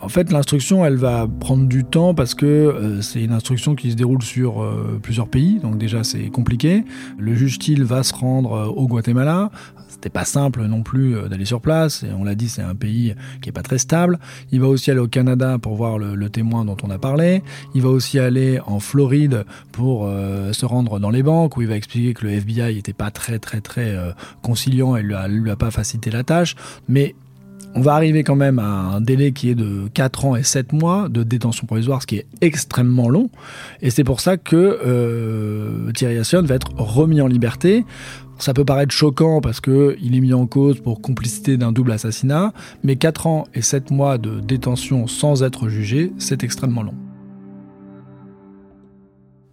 En 0.00 0.08
fait, 0.08 0.32
l'instruction, 0.32 0.84
elle 0.84 0.96
va 0.96 1.26
prendre 1.40 1.66
du 1.66 1.84
temps 1.84 2.14
parce 2.14 2.34
que 2.34 2.46
euh, 2.46 3.02
c'est 3.02 3.22
une 3.22 3.32
instruction 3.32 3.74
qui 3.74 3.90
se 3.90 3.96
déroule 3.96 4.22
sur 4.22 4.62
euh, 4.62 4.98
plusieurs 5.02 5.28
pays, 5.28 5.58
donc 5.60 5.78
déjà 5.78 6.04
c'est 6.04 6.28
compliqué. 6.28 6.84
Le 7.18 7.34
juge 7.34 7.58
Thiel 7.58 7.84
va 7.84 8.02
se 8.02 8.14
rendre 8.14 8.72
au 8.76 8.86
Guatemala. 8.86 9.50
C'était 10.04 10.12
pas 10.12 10.26
simple 10.26 10.66
non 10.66 10.82
plus 10.82 11.16
d'aller 11.30 11.46
sur 11.46 11.62
place, 11.62 12.02
et 12.02 12.12
on 12.12 12.24
l'a 12.24 12.34
dit, 12.34 12.50
c'est 12.50 12.60
un 12.60 12.74
pays 12.74 13.14
qui 13.40 13.48
est 13.48 13.52
pas 13.52 13.62
très 13.62 13.78
stable. 13.78 14.18
Il 14.52 14.60
va 14.60 14.66
aussi 14.66 14.90
aller 14.90 15.00
au 15.00 15.08
Canada 15.08 15.56
pour 15.58 15.76
voir 15.76 15.96
le, 15.98 16.28
témoin 16.28 16.66
dont 16.66 16.76
on 16.82 16.90
a 16.90 16.98
parlé. 16.98 17.42
Il 17.74 17.80
va 17.80 17.88
aussi 17.88 18.18
aller 18.18 18.60
en 18.66 18.80
Floride 18.80 19.46
pour 19.72 20.06
se 20.52 20.66
rendre 20.66 21.00
dans 21.00 21.08
les 21.08 21.22
banques 21.22 21.56
où 21.56 21.62
il 21.62 21.68
va 21.68 21.76
expliquer 21.76 22.12
que 22.12 22.26
le 22.26 22.32
FBI 22.32 22.74
n'était 22.74 22.92
pas 22.92 23.10
très 23.10 23.38
très 23.38 23.60
très 23.60 23.94
euh, 23.94 24.12
conciliant 24.42 24.96
et 24.96 25.02
lui 25.02 25.14
a, 25.14 25.28
lui 25.28 25.50
a 25.50 25.56
pas 25.56 25.70
facilité 25.70 26.10
la 26.10 26.24
tâche. 26.24 26.54
Mais 26.88 27.14
on 27.76 27.80
va 27.80 27.94
arriver 27.94 28.22
quand 28.22 28.36
même 28.36 28.60
à 28.60 28.68
un 28.68 29.00
délai 29.00 29.32
qui 29.32 29.50
est 29.50 29.54
de 29.56 29.88
4 29.94 30.24
ans 30.26 30.36
et 30.36 30.44
7 30.44 30.72
mois 30.72 31.08
de 31.08 31.24
détention 31.24 31.66
provisoire, 31.66 32.02
ce 32.02 32.06
qui 32.06 32.18
est 32.18 32.26
extrêmement 32.40 33.08
long. 33.08 33.30
Et 33.82 33.90
c'est 33.90 34.04
pour 34.04 34.20
ça 34.20 34.36
que 34.36 34.54
euh, 34.56 35.90
Thierry 35.92 36.18
Assion 36.18 36.42
va 36.42 36.54
être 36.54 36.70
remis 36.76 37.20
en 37.20 37.26
liberté. 37.26 37.84
Ça 38.38 38.52
peut 38.52 38.64
paraître 38.64 38.92
choquant 38.92 39.40
parce 39.40 39.60
qu'il 39.60 40.14
est 40.14 40.20
mis 40.20 40.34
en 40.34 40.46
cause 40.46 40.80
pour 40.80 41.00
complicité 41.00 41.56
d'un 41.56 41.72
double 41.72 41.92
assassinat, 41.92 42.52
mais 42.82 42.96
4 42.96 43.26
ans 43.26 43.44
et 43.54 43.62
7 43.62 43.90
mois 43.90 44.18
de 44.18 44.40
détention 44.40 45.06
sans 45.06 45.42
être 45.42 45.68
jugé, 45.68 46.12
c'est 46.18 46.42
extrêmement 46.42 46.82
long. 46.82 46.94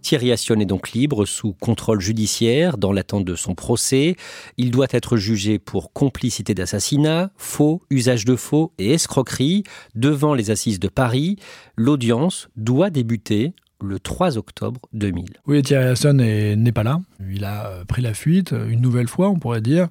Thierry 0.02 0.32
Assion 0.32 0.56
est 0.56 0.66
donc 0.66 0.90
libre 0.90 1.24
sous 1.24 1.52
contrôle 1.54 2.00
judiciaire 2.00 2.76
dans 2.76 2.92
l'attente 2.92 3.24
de 3.24 3.36
son 3.36 3.54
procès. 3.54 4.16
Il 4.56 4.72
doit 4.72 4.88
être 4.90 5.16
jugé 5.16 5.60
pour 5.60 5.92
complicité 5.92 6.54
d'assassinat, 6.54 7.30
faux, 7.36 7.80
usage 7.88 8.24
de 8.24 8.34
faux 8.34 8.72
et 8.78 8.90
escroquerie 8.90 9.62
devant 9.94 10.34
les 10.34 10.50
assises 10.50 10.80
de 10.80 10.88
Paris. 10.88 11.36
L'audience 11.76 12.48
doit 12.56 12.90
débuter 12.90 13.54
le 13.82 13.98
3 13.98 14.38
octobre 14.38 14.80
2000. 14.92 15.24
Oui, 15.46 15.62
Thierry 15.62 15.86
Asson 15.86 16.14
n'est 16.14 16.72
pas 16.72 16.82
là. 16.82 17.00
Il 17.30 17.44
a 17.44 17.66
euh, 17.66 17.84
pris 17.84 18.02
la 18.02 18.14
fuite 18.14 18.54
une 18.68 18.80
nouvelle 18.80 19.08
fois, 19.08 19.28
on 19.28 19.38
pourrait 19.38 19.60
dire. 19.60 19.88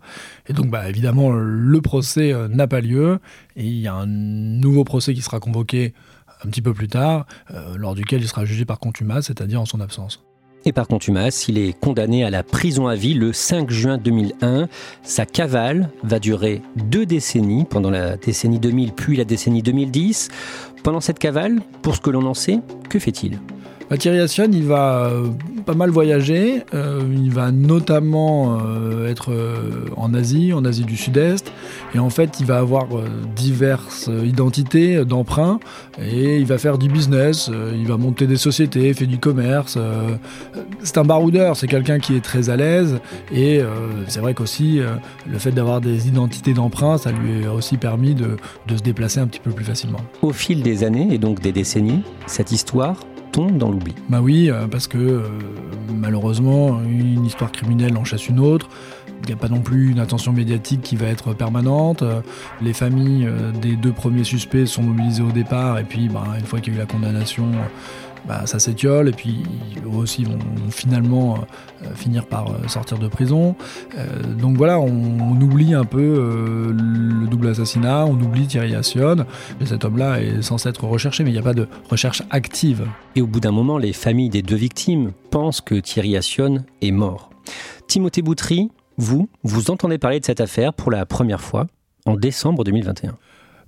Et 0.47 0.53
donc, 0.53 0.69
bah, 0.69 0.89
évidemment, 0.89 1.31
le 1.31 1.81
procès 1.81 2.33
euh, 2.33 2.47
n'a 2.47 2.67
pas 2.67 2.81
lieu. 2.81 3.19
Et 3.55 3.65
il 3.65 3.79
y 3.79 3.87
a 3.87 3.93
un 3.93 4.07
nouveau 4.07 4.83
procès 4.83 5.13
qui 5.13 5.21
sera 5.21 5.39
convoqué 5.39 5.93
un 6.43 6.49
petit 6.49 6.61
peu 6.61 6.73
plus 6.73 6.87
tard, 6.87 7.25
euh, 7.51 7.77
lors 7.77 7.95
duquel 7.95 8.21
il 8.21 8.27
sera 8.27 8.45
jugé 8.45 8.65
par 8.65 8.79
contumace, 8.79 9.27
c'est-à-dire 9.27 9.61
en 9.61 9.65
son 9.65 9.79
absence. 9.79 10.23
Et 10.63 10.73
par 10.73 10.87
contumace, 10.87 11.47
il 11.47 11.57
est 11.57 11.73
condamné 11.79 12.23
à 12.23 12.29
la 12.29 12.43
prison 12.43 12.87
à 12.87 12.95
vie 12.95 13.15
le 13.15 13.33
5 13.33 13.71
juin 13.71 13.97
2001. 13.97 14.67
Sa 15.01 15.25
cavale 15.25 15.89
va 16.03 16.19
durer 16.19 16.61
deux 16.75 17.07
décennies, 17.07 17.65
pendant 17.65 17.89
la 17.89 18.15
décennie 18.15 18.59
2000 18.59 18.93
puis 18.93 19.17
la 19.17 19.25
décennie 19.25 19.63
2010. 19.63 20.29
Pendant 20.83 21.01
cette 21.01 21.17
cavale, 21.17 21.61
pour 21.81 21.95
ce 21.95 22.01
que 22.01 22.11
l'on 22.11 22.25
en 22.27 22.35
sait, 22.35 22.59
que 22.89 22.99
fait-il? 22.99 23.39
Thierry 23.97 24.19
Assion, 24.19 24.47
il 24.53 24.63
va 24.63 25.07
euh, 25.07 25.27
pas 25.65 25.73
mal 25.73 25.89
voyager. 25.89 26.63
Euh, 26.73 27.01
il 27.11 27.31
va 27.31 27.51
notamment 27.51 28.59
euh, 28.59 29.09
être 29.09 29.33
en 29.97 30.13
Asie, 30.13 30.53
en 30.53 30.63
Asie 30.63 30.85
du 30.85 30.95
Sud-Est. 30.95 31.51
Et 31.93 31.99
en 31.99 32.09
fait, 32.09 32.39
il 32.39 32.45
va 32.45 32.59
avoir 32.59 32.87
diverses 33.35 34.09
identités 34.23 35.03
d'emprunt. 35.03 35.59
Et 36.01 36.37
il 36.37 36.45
va 36.45 36.57
faire 36.57 36.77
du 36.77 36.87
business. 36.87 37.49
il 37.73 37.85
va 37.85 37.97
monter 37.97 38.27
des 38.27 38.37
sociétés, 38.37 38.93
fait 38.93 39.07
du 39.07 39.17
commerce. 39.17 39.77
c'est 40.83 40.97
un 40.97 41.03
baroudeur. 41.03 41.57
C'est 41.57 41.67
quelqu'un 41.67 41.99
qui 41.99 42.15
est 42.15 42.21
très 42.21 42.49
à 42.49 42.55
l'aise. 42.55 42.99
Et 43.33 43.61
c'est 44.07 44.21
vrai 44.21 44.33
qu'aussi, 44.33 44.79
le 45.29 45.37
fait 45.37 45.51
d'avoir 45.51 45.81
des 45.81 46.07
identités 46.07 46.53
d'emprunt, 46.53 46.97
ça 46.97 47.11
lui 47.11 47.45
a 47.45 47.53
aussi 47.53 47.77
permis 47.77 48.15
de 48.15 48.37
se 48.69 48.81
déplacer 48.81 49.19
un 49.19 49.27
petit 49.27 49.41
peu 49.41 49.51
plus 49.51 49.65
facilement. 49.65 49.99
Au 50.21 50.31
fil 50.31 50.63
des 50.63 50.83
années 50.83 51.09
et 51.11 51.17
donc 51.17 51.41
des 51.41 51.51
décennies, 51.51 52.03
cette 52.25 52.51
histoire 52.51 52.95
tombe 53.31 53.57
dans 53.57 53.71
l'oubli. 53.71 53.95
Bah 54.09 54.19
oui, 54.21 54.49
euh, 54.49 54.67
parce 54.67 54.87
que 54.87 54.97
euh, 54.97 55.21
malheureusement, 55.93 56.81
une 56.83 57.25
histoire 57.25 57.51
criminelle 57.51 57.97
en 57.97 58.03
chasse 58.03 58.27
une 58.27 58.39
autre. 58.39 58.69
Il 59.23 59.27
n'y 59.27 59.33
a 59.33 59.35
pas 59.35 59.49
non 59.49 59.61
plus 59.61 59.91
une 59.91 59.99
attention 59.99 60.33
médiatique 60.33 60.81
qui 60.81 60.95
va 60.95 61.05
être 61.05 61.33
permanente. 61.33 62.03
Les 62.61 62.73
familles 62.73 63.27
euh, 63.27 63.51
des 63.51 63.75
deux 63.75 63.91
premiers 63.91 64.23
suspects 64.23 64.65
sont 64.65 64.81
mobilisées 64.81 65.21
au 65.21 65.31
départ, 65.31 65.77
et 65.77 65.83
puis 65.83 66.09
bah, 66.09 66.23
une 66.39 66.45
fois 66.45 66.59
qu'il 66.59 66.73
y 66.73 66.75
a 66.75 66.79
eu 66.79 66.81
la 66.81 66.87
condamnation, 66.87 67.45
bah, 68.27 68.45
ça 68.45 68.59
s'étiole 68.59 69.09
et 69.09 69.11
puis 69.11 69.43
eux 69.85 69.97
aussi 69.97 70.23
vont, 70.23 70.37
finalement 70.69 71.39
euh, 71.83 71.93
finir 71.95 72.25
par 72.25 72.49
euh, 72.49 72.67
sortir 72.67 72.97
de 72.97 73.07
prison. 73.07 73.55
Euh, 73.97 74.05
donc 74.39 74.57
voilà, 74.57 74.79
on, 74.79 75.41
oublie 75.41 75.73
un 75.73 75.85
peu 75.85 76.71
le 76.71 77.27
double 77.27 77.47
assassinat, 77.49 78.05
on 78.05 78.13
oublie 78.13 78.45
Thierry 78.45 78.75
Assion. 78.75 79.25
Et 79.59 79.65
cet 79.65 79.85
homme-là 79.85 80.21
est 80.21 80.41
censé 80.41 80.69
être 80.69 80.83
recherché, 80.83 81.23
mais 81.23 81.31
il 81.31 81.33
n'y 81.33 81.39
a 81.39 81.43
pas 81.43 81.53
de 81.53 81.67
recherche 81.89 82.21
active. 82.29 82.85
Et 83.15 83.21
au 83.21 83.27
bout 83.27 83.39
d'un 83.39 83.51
moment, 83.51 83.77
les 83.77 83.93
familles 83.93 84.29
des 84.29 84.43
deux 84.43 84.55
victimes 84.55 85.11
pensent 85.31 85.61
que 85.61 85.75
Thierry 85.75 86.15
Assion 86.15 86.63
est 86.81 86.91
mort. 86.91 87.31
Timothée 87.87 88.21
Boutry, 88.21 88.69
vous, 88.97 89.29
vous 89.43 89.71
entendez 89.71 89.97
parler 89.97 90.19
de 90.19 90.25
cette 90.25 90.41
affaire 90.41 90.73
pour 90.73 90.91
la 90.91 91.05
première 91.05 91.41
fois 91.41 91.65
en 92.05 92.15
décembre 92.15 92.63
2021. 92.63 93.17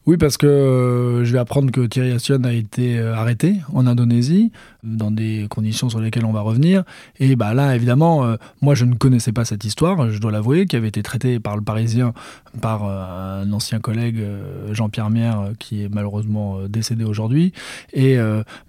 Oui, 0.05 0.17
parce 0.17 0.36
que 0.36 0.45
euh, 0.45 1.24
je 1.24 1.31
vais 1.31 1.39
apprendre 1.39 1.72
que 1.72 1.79
Thierry 1.79 2.12
Assion 2.12 2.43
a 2.43 2.51
été 2.51 3.00
euh, 3.00 3.15
arrêté 3.15 3.55
en 3.72 3.88
Indonésie, 3.88 4.51
dans 4.83 5.12
des 5.12 5.48
conditions 5.50 5.88
sur 5.88 6.01
lesquelles 6.01 6.25
on 6.25 6.33
va 6.33 6.41
revenir. 6.41 6.83
Et 7.22 7.38
bah 7.38 7.53
là, 7.53 7.74
évidemment, 7.74 8.25
euh, 8.25 8.36
moi, 8.62 8.75
je 8.75 8.83
ne 8.83 8.95
connaissais 8.95 9.31
pas 9.31 9.45
cette 9.45 9.63
histoire, 9.63 10.10
je 10.12 10.19
dois 10.19 10.33
l'avouer, 10.33 10.65
qui 10.65 10.75
avait 10.75 10.89
été 10.89 11.01
traitée 11.03 11.39
par 11.39 11.55
le 11.55 11.62
Parisien, 11.62 12.13
par 12.60 12.83
un 12.83 13.50
ancien 13.53 13.79
collègue, 13.79 14.22
Jean-Pierre 14.72 15.10
Mière, 15.10 15.53
qui 15.57 15.83
est 15.83 15.89
malheureusement 15.89 16.60
décédé 16.67 17.05
aujourd'hui. 17.05 17.53
Et 17.93 18.17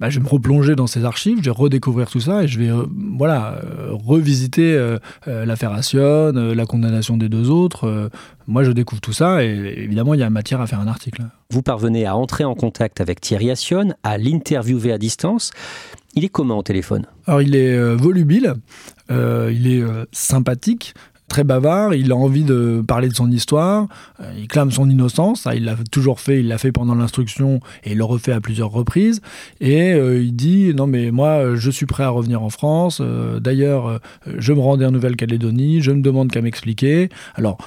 bah, 0.00 0.08
je 0.08 0.18
vais 0.18 0.24
me 0.24 0.28
replonger 0.28 0.74
dans 0.74 0.86
ces 0.86 1.04
archives, 1.04 1.38
je 1.38 1.44
vais 1.44 1.50
redécouvrir 1.50 2.08
tout 2.08 2.20
ça 2.20 2.44
et 2.44 2.48
je 2.48 2.58
vais 2.58 2.70
voilà, 3.16 3.60
revisiter 3.90 4.96
l'affaire 5.26 5.72
Assion, 5.72 6.32
la 6.32 6.66
condamnation 6.66 7.16
des 7.16 7.28
deux 7.28 7.50
autres. 7.50 8.10
Moi, 8.46 8.64
je 8.64 8.72
découvre 8.72 9.00
tout 9.00 9.12
ça 9.12 9.42
et 9.44 9.48
évidemment, 9.48 10.14
il 10.14 10.20
y 10.20 10.22
a 10.22 10.30
matière 10.30 10.60
à 10.60 10.66
faire 10.66 10.80
un 10.80 10.88
article 10.88 11.22
vous 11.54 11.62
parvenez 11.62 12.04
à 12.04 12.16
entrer 12.16 12.42
en 12.42 12.56
contact 12.56 13.00
avec 13.00 13.20
Thierry 13.20 13.48
Assion, 13.48 13.94
à 14.02 14.18
l'interviewer 14.18 14.90
à 14.90 14.98
distance. 14.98 15.52
Il 16.16 16.24
est 16.24 16.28
comment 16.28 16.58
au 16.58 16.64
téléphone? 16.64 17.06
Alors 17.28 17.42
il 17.42 17.54
est 17.54 17.76
euh, 17.76 17.94
volubile, 17.94 18.54
euh, 19.12 19.52
il 19.54 19.68
est 19.68 19.80
euh, 19.80 20.04
sympathique, 20.10 20.94
très 21.28 21.44
bavard, 21.44 21.94
il 21.94 22.12
a 22.12 22.16
envie 22.16 22.44
de 22.44 22.82
parler 22.86 23.08
de 23.08 23.14
son 23.14 23.30
histoire, 23.30 23.88
euh, 24.20 24.32
il 24.38 24.46
clame 24.46 24.70
son 24.70 24.88
innocence, 24.88 25.48
il 25.54 25.64
l'a 25.64 25.76
toujours 25.90 26.20
fait, 26.20 26.40
il 26.40 26.48
l'a 26.48 26.58
fait 26.58 26.72
pendant 26.72 26.94
l'instruction 26.94 27.60
et 27.84 27.92
il 27.92 27.98
le 27.98 28.04
refait 28.04 28.32
à 28.32 28.40
plusieurs 28.40 28.70
reprises, 28.70 29.20
et 29.60 29.92
euh, 29.94 30.22
il 30.22 30.36
dit 30.36 30.74
non 30.74 30.86
mais 30.86 31.10
moi 31.10 31.56
je 31.56 31.70
suis 31.70 31.86
prêt 31.86 32.04
à 32.04 32.10
revenir 32.10 32.42
en 32.42 32.50
France, 32.50 32.98
euh, 33.00 33.40
d'ailleurs 33.40 34.00
je 34.36 34.52
me 34.52 34.60
rendais 34.60 34.84
en 34.84 34.90
Nouvelle-Calédonie, 34.90 35.80
je 35.80 35.92
ne 35.92 36.02
demande 36.02 36.30
qu'à 36.30 36.42
m'expliquer. 36.42 37.08
Alors 37.34 37.58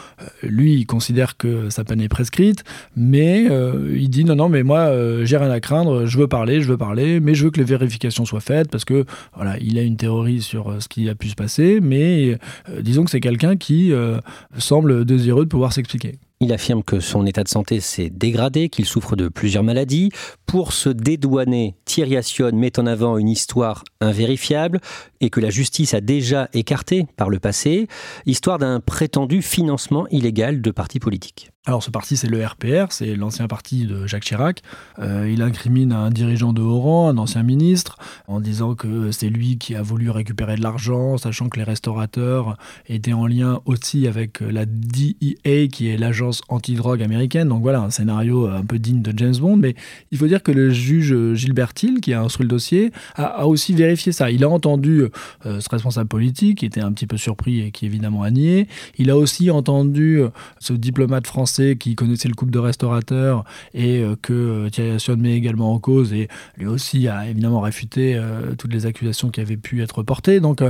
lui 0.44 0.76
il 0.76 0.86
considère 0.86 1.38
que 1.38 1.70
sa 1.70 1.84
peine 1.84 2.02
est 2.02 2.10
prescrite, 2.10 2.64
mais 2.96 3.48
il 3.94 4.10
dit 4.10 4.24
non 4.24 4.36
non 4.36 4.50
mais 4.50 4.64
moi 4.64 4.92
j'ai 5.24 5.38
rien 5.38 5.52
à 5.52 5.60
craindre, 5.60 6.06
je 6.06 6.18
veux 6.18 6.28
parler, 6.28 6.62
je 6.62 6.68
veux 6.68 6.78
parler, 6.78 7.20
mais 7.20 7.34
je 7.34 7.46
veux 7.46 7.52
que 7.52 7.60
les 7.60 7.66
vérifications 7.66 8.26
soient 8.26 8.40
faites 8.40 8.70
parce 8.70 8.86
que 8.86 9.06
voilà 9.36 9.58
il 9.60 9.78
a 9.78 9.82
une 9.82 9.98
théorie 9.98 10.42
sur 10.42 10.82
ce 10.82 10.88
qui 10.88 11.10
a 11.10 11.16
pu 11.16 11.30
se 11.30 11.36
passer, 11.36 11.80
mais 11.82 12.38
disons 12.82 13.04
que 13.04 13.12
c'est 13.12 13.20
quelqu'un 13.20 13.47
qui 13.56 13.92
euh, 13.92 14.20
semble 14.58 15.06
désireux 15.06 15.46
de 15.46 15.50
pouvoir 15.50 15.74
s'expliquer. 15.74 16.20
Il 16.40 16.54
affirme 16.54 16.84
que 16.84 17.00
son 17.00 17.26
état 17.26 17.44
de 17.44 17.48
santé 17.48 17.80
s'est 17.80 18.12
dégradé, 18.12 18.70
qu'il 18.70 18.86
souffre 18.86 19.16
de 19.16 19.28
plusieurs 19.28 19.64
maladies. 19.64 20.12
Pour 20.46 20.72
se 20.72 20.90
dédouaner, 20.90 21.76
Thierry 21.86 22.16
Assion 22.16 22.52
met 22.54 22.78
en 22.80 22.86
avant 22.86 23.18
une 23.18 23.30
histoire 23.30 23.84
invérifiable 24.02 24.80
et 25.20 25.32
que 25.32 25.40
la 25.40 25.50
justice 25.50 25.96
a 25.96 26.02
déjà 26.02 26.48
écartée 26.54 27.08
par 27.16 27.30
le 27.30 27.40
passé, 27.40 27.88
histoire 28.28 28.60
d'un 28.60 28.80
prétendu 28.80 29.42
financement 29.42 30.08
illégal 30.10 30.62
de 30.62 30.70
partis 30.70 31.00
politiques. 31.00 31.50
Alors 31.68 31.84
ce 31.84 31.92
parti, 31.92 32.16
c'est 32.16 32.30
le 32.30 32.46
RPR, 32.46 32.86
c'est 32.92 33.18
l'ancien 33.18 33.50
parti 33.50 33.86
de 33.86 34.08
Jacques 34.08 34.24
Chirac. 34.24 34.62
Euh, 35.00 35.30
il 35.30 35.42
incrimine 35.42 35.92
un 35.92 36.12
dirigeant 36.12 36.54
de 36.54 36.62
haut 36.62 36.80
rang, 36.80 37.10
un 37.10 37.18
ancien 37.18 37.44
ministre, 37.44 37.98
en 38.28 38.40
disant 38.40 38.74
que 38.74 39.12
c'est 39.12 39.28
lui 39.28 39.58
qui 39.58 39.76
a 39.76 39.82
voulu 39.82 40.10
récupérer 40.10 40.56
de 40.56 40.64
l'argent, 40.64 41.18
sachant 41.18 41.50
que 41.50 41.58
les 41.58 41.66
restaurateurs 41.66 42.56
étaient 42.88 43.12
en 43.12 43.28
lien 43.28 43.60
aussi 43.66 44.08
avec 44.08 44.40
la 44.40 44.66
DEA, 44.66 45.68
qui 45.68 45.90
est 45.90 45.98
l'agence 45.98 46.42
anti-drogue 46.48 47.04
américaine. 47.04 47.50
Donc 47.50 47.64
voilà, 47.64 47.82
un 47.82 47.90
scénario 47.90 48.48
un 48.48 48.64
peu 48.64 48.80
digne 48.80 49.02
de 49.02 49.12
James 49.18 49.36
Bond. 49.36 49.58
Mais 49.58 49.76
il 50.12 50.18
faut 50.18 50.28
dire 50.28 50.44
que 50.44 50.54
le 50.54 50.70
juge 50.70 51.34
Gilbert 51.34 51.74
Hill, 51.84 52.00
qui 52.00 52.14
a 52.14 52.22
instruit 52.22 52.46
le 52.46 52.50
dossier, 52.50 52.94
a, 53.16 53.46
aussi 53.46 53.74
vérifié 53.74 54.14
ça. 54.14 54.32
Il 54.32 54.46
a 54.46 54.50
entendu 54.50 55.04
euh, 55.46 55.60
ce 55.60 55.68
responsable 55.68 56.08
politique, 56.08 56.60
qui 56.60 56.66
était 56.66 56.80
un 56.80 56.94
petit 56.94 57.08
peu 57.08 57.18
surpris 57.18 57.60
et 57.60 57.72
qui 57.72 57.86
évidemment 57.86 58.24
a 58.24 58.32
nié. 58.32 58.70
Il 58.98 59.10
a 59.10 59.18
aussi 59.18 59.52
entendu 59.52 60.22
ce 60.60 60.72
diplomate 60.72 61.28
français 61.28 61.57
qu'il 61.78 61.96
connaissait 61.96 62.28
le 62.28 62.34
couple 62.34 62.52
de 62.52 62.60
restaurateurs 62.60 63.44
et 63.74 64.04
que 64.22 64.70
Thierry 64.70 64.92
Assion 64.92 65.18
met 65.18 65.36
également 65.36 65.74
en 65.74 65.80
cause 65.80 66.14
et 66.14 66.28
lui 66.58 66.68
aussi 66.68 67.08
a 67.08 67.28
évidemment 67.28 67.62
réfuté 67.62 68.20
toutes 68.58 68.74
les 68.74 68.86
accusations 68.86 69.30
qui 69.30 69.42
avaient 69.42 69.58
pu 69.58 69.82
être 69.82 70.04
portées. 70.04 70.40
Donc 70.40 70.62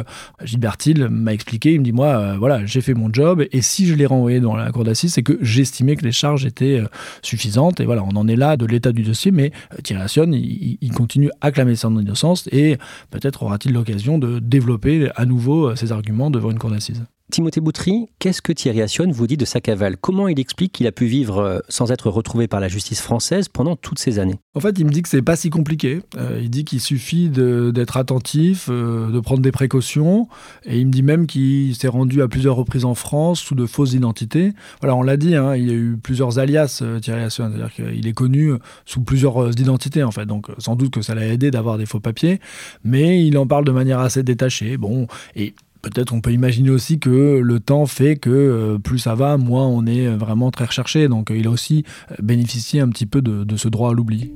Gilbert 0.44 0.78
Hill 0.86 1.08
m'a 1.10 1.34
expliqué, 1.34 1.74
il 1.74 1.80
me 1.80 1.86
dit 1.86 1.92
moi 1.92 2.36
voilà 2.38 2.66
j'ai 2.66 2.82
fait 2.82 2.94
mon 2.94 3.12
job 3.12 3.44
et 3.52 3.62
si 3.62 3.86
je 3.86 3.94
l'ai 3.94 4.06
renvoyé 4.06 4.40
dans 4.40 4.56
la 4.56 4.72
cour 4.72 4.84
d'assises 4.84 5.14
c'est 5.14 5.24
que 5.24 5.38
j'estimais 5.42 5.96
que 5.96 6.04
les 6.04 6.12
charges 6.12 6.46
étaient 6.46 6.82
suffisantes 7.22 7.80
et 7.80 7.86
voilà 7.86 8.04
on 8.04 8.16
en 8.16 8.28
est 8.28 8.36
là 8.36 8.58
de 8.58 8.66
l'état 8.66 8.92
du 8.92 9.04
dossier 9.04 9.32
mais 9.32 9.52
Thierry 9.84 10.08
il, 10.26 10.78
il 10.82 10.92
continue 10.92 11.30
à 11.42 11.52
clamer 11.52 11.76
son 11.76 11.98
innocence 12.00 12.48
et 12.52 12.78
peut-être 13.12 13.44
aura-t-il 13.44 13.74
l'occasion 13.74 14.18
de 14.18 14.40
développer 14.40 15.10
à 15.16 15.26
nouveau 15.26 15.76
ses 15.76 15.92
arguments 15.92 16.32
devant 16.32 16.52
une 16.52 16.60
cour 16.60 16.72
d'assises. 16.72 17.04
Timothée 17.30 17.60
Boutry, 17.60 18.08
qu'est-ce 18.20 18.42
que 18.42 18.54
Thierry 18.54 18.82
Assion 18.82 19.12
vous 19.12 19.28
dit 19.28 19.36
de 19.36 19.44
sa 19.44 19.60
cavale? 19.60 19.98
Comment 19.98 20.30
il 20.30 20.40
explique 20.40 20.72
qu'il 20.72 20.88
a 20.88 20.94
pu 20.94 21.08
vivre 21.08 21.40
euh, 21.40 21.60
sans 21.68 21.92
être 21.92 22.10
retrouvé 22.10 22.48
par 22.48 22.62
la 22.62 22.70
justice 22.70 23.02
française 23.02 23.50
pendant 23.50 23.76
toutes 23.76 24.00
ces 24.00 24.18
années? 24.18 24.40
En 24.56 24.62
fait, 24.62 24.80
il 24.80 24.86
me 24.86 24.92
dit 24.92 25.02
que 25.02 25.10
c'est 25.10 25.22
pas 25.22 25.36
si 25.36 25.50
compliqué. 25.50 26.00
Euh, 26.18 26.40
il 26.42 26.50
dit 26.50 26.64
qu'il 26.64 26.80
suffit 26.80 27.28
d'être 27.28 27.98
attentif, 27.98 28.70
euh, 28.70 29.12
de 29.12 29.20
prendre 29.20 29.42
des 29.42 29.52
précautions, 29.52 30.30
et 30.64 30.80
il 30.80 30.88
me 30.88 30.92
dit 30.92 31.04
même 31.04 31.28
qu'il 31.28 31.76
s'est 31.76 31.90
rendu 31.90 32.22
à 32.22 32.30
plusieurs 32.30 32.56
reprises 32.56 32.86
en 32.86 32.96
France 32.96 33.42
sous 33.42 33.56
de 33.56 33.66
fausses 33.66 33.92
identités. 33.92 34.54
Voilà, 34.80 34.96
on 34.96 35.04
l'a 35.04 35.18
dit, 35.18 35.36
hein, 35.36 35.54
il 35.58 35.68
y 35.68 35.72
a 35.72 35.76
eu 35.76 35.98
plusieurs 36.02 36.40
alias 36.40 36.82
Thierry 37.02 37.24
Assion, 37.24 37.50
c'est-à-dire 37.50 37.74
qu'il 37.74 38.08
est 38.08 38.14
connu 38.14 38.54
sous 38.86 39.02
plusieurs 39.02 39.50
identités 39.60 40.04
en 40.04 40.12
fait. 40.12 40.26
Donc 40.26 40.48
sans 40.60 40.78
doute 40.78 40.92
que 40.92 41.02
ça 41.02 41.14
l'a 41.14 41.26
aidé 41.26 41.52
d'avoir 41.52 41.78
des 41.78 41.86
faux 41.86 42.00
papiers, 42.00 42.40
mais 42.86 43.26
il 43.28 43.38
en 43.38 43.48
parle 43.48 43.66
de 43.66 43.72
manière 43.72 44.00
assez 44.00 44.24
détachée. 44.24 44.78
Bon, 44.78 45.08
et 45.36 45.56
Peut-être 45.82 46.14
on 46.14 46.22
peut 46.22 46.32
imaginer 46.32 46.70
aussi 46.70 47.00
que 47.00 47.40
le 47.40 47.60
temps 47.60 47.86
fait 47.86 48.16
que 48.16 48.30
euh, 48.30 48.78
plus 48.78 49.00
ça 49.00 49.16
va, 49.16 49.38
moins 49.38 49.68
on 49.68 49.86
est 49.86 50.08
vraiment 50.08 50.52
très 50.52 50.66
recherché. 50.66 51.08
Donc 51.08 51.32
il 51.34 51.48
a 51.48 51.50
aussi 51.50 51.84
euh, 52.12 52.16
bénéficié 52.22 52.82
un 52.82 52.90
petit 52.90 53.06
peu 53.06 53.22
de, 53.22 53.58
ce 53.58 53.68
droit 53.68 53.92
à 53.92 53.94
l'oubli. 53.94 54.32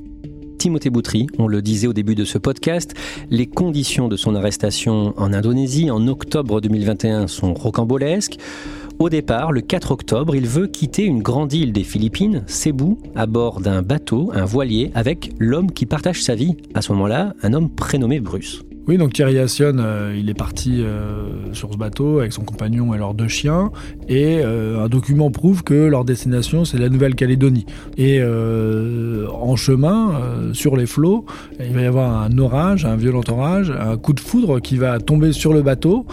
Timothée 0.58 0.90
Boutry, 0.90 1.26
on 1.38 1.48
le 1.48 1.60
disait 1.60 1.88
au 1.88 1.92
début 1.92 2.14
de 2.14 2.24
ce 2.24 2.38
podcast, 2.38 2.94
les 3.30 3.46
conditions 3.46 4.06
de 4.06 4.16
son 4.16 4.36
arrestation 4.36 5.12
en 5.16 5.32
Indonésie 5.32 5.90
en 5.90 6.06
octobre 6.06 6.60
2021 6.60 7.26
sont 7.26 7.52
rocambolesques. 7.52 8.38
Au 9.00 9.08
départ, 9.08 9.50
le 9.50 9.60
4 9.60 9.90
octobre, 9.90 10.36
il 10.36 10.46
veut 10.46 10.68
quitter 10.68 11.04
une 11.04 11.22
grande 11.22 11.52
île 11.52 11.72
des 11.72 11.82
Philippines, 11.82 12.44
Cebu, 12.46 12.96
à 13.16 13.26
bord 13.26 13.60
d'un 13.60 13.82
bateau, 13.82 14.30
un 14.34 14.44
voilier, 14.44 14.92
avec 14.94 15.32
l'homme 15.40 15.72
qui 15.72 15.86
partage 15.86 16.22
sa 16.22 16.36
vie. 16.36 16.56
À 16.74 16.82
ce 16.82 16.92
moment-là, 16.92 17.34
un 17.42 17.52
homme 17.54 17.68
prénommé 17.68 18.20
Bruce. 18.20 18.62
Oui, 18.88 18.96
donc 18.96 19.12
Thierry 19.12 19.38
Assion, 19.38 19.76
euh, 19.78 20.12
il 20.18 20.28
est 20.28 20.34
parti 20.34 20.82
euh, 20.82 21.28
sur 21.52 21.72
ce 21.72 21.78
bateau 21.78 22.18
avec 22.18 22.32
son 22.32 22.42
compagnon 22.42 22.92
et 22.94 22.98
leurs 22.98 23.14
deux 23.14 23.28
chiens, 23.28 23.70
et 24.08 24.40
euh, 24.42 24.84
un 24.84 24.88
document 24.88 25.30
prouve 25.30 25.62
que 25.62 25.74
leur 25.74 26.04
destination 26.04 26.64
c'est 26.64 26.78
la 26.78 26.88
Nouvelle-Calédonie. 26.88 27.64
Et 27.96 28.20
en 28.22 29.54
chemin, 29.56 30.20
sur 30.52 30.76
les 30.76 30.86
flots, 30.86 31.24
il 31.60 31.72
va 31.72 31.82
y 31.82 31.86
avoir 31.86 32.22
un 32.22 32.36
orage, 32.38 32.84
un 32.84 32.96
violent 32.96 33.22
orage, 33.28 33.70
un 33.70 33.96
coup 33.96 34.12
de 34.12 34.20
foudre 34.20 34.60
qui 34.60 34.76
va 34.76 34.98
tomber 34.98 35.32
sur 35.32 35.52
le 35.52 35.62
bateau, 35.62 36.06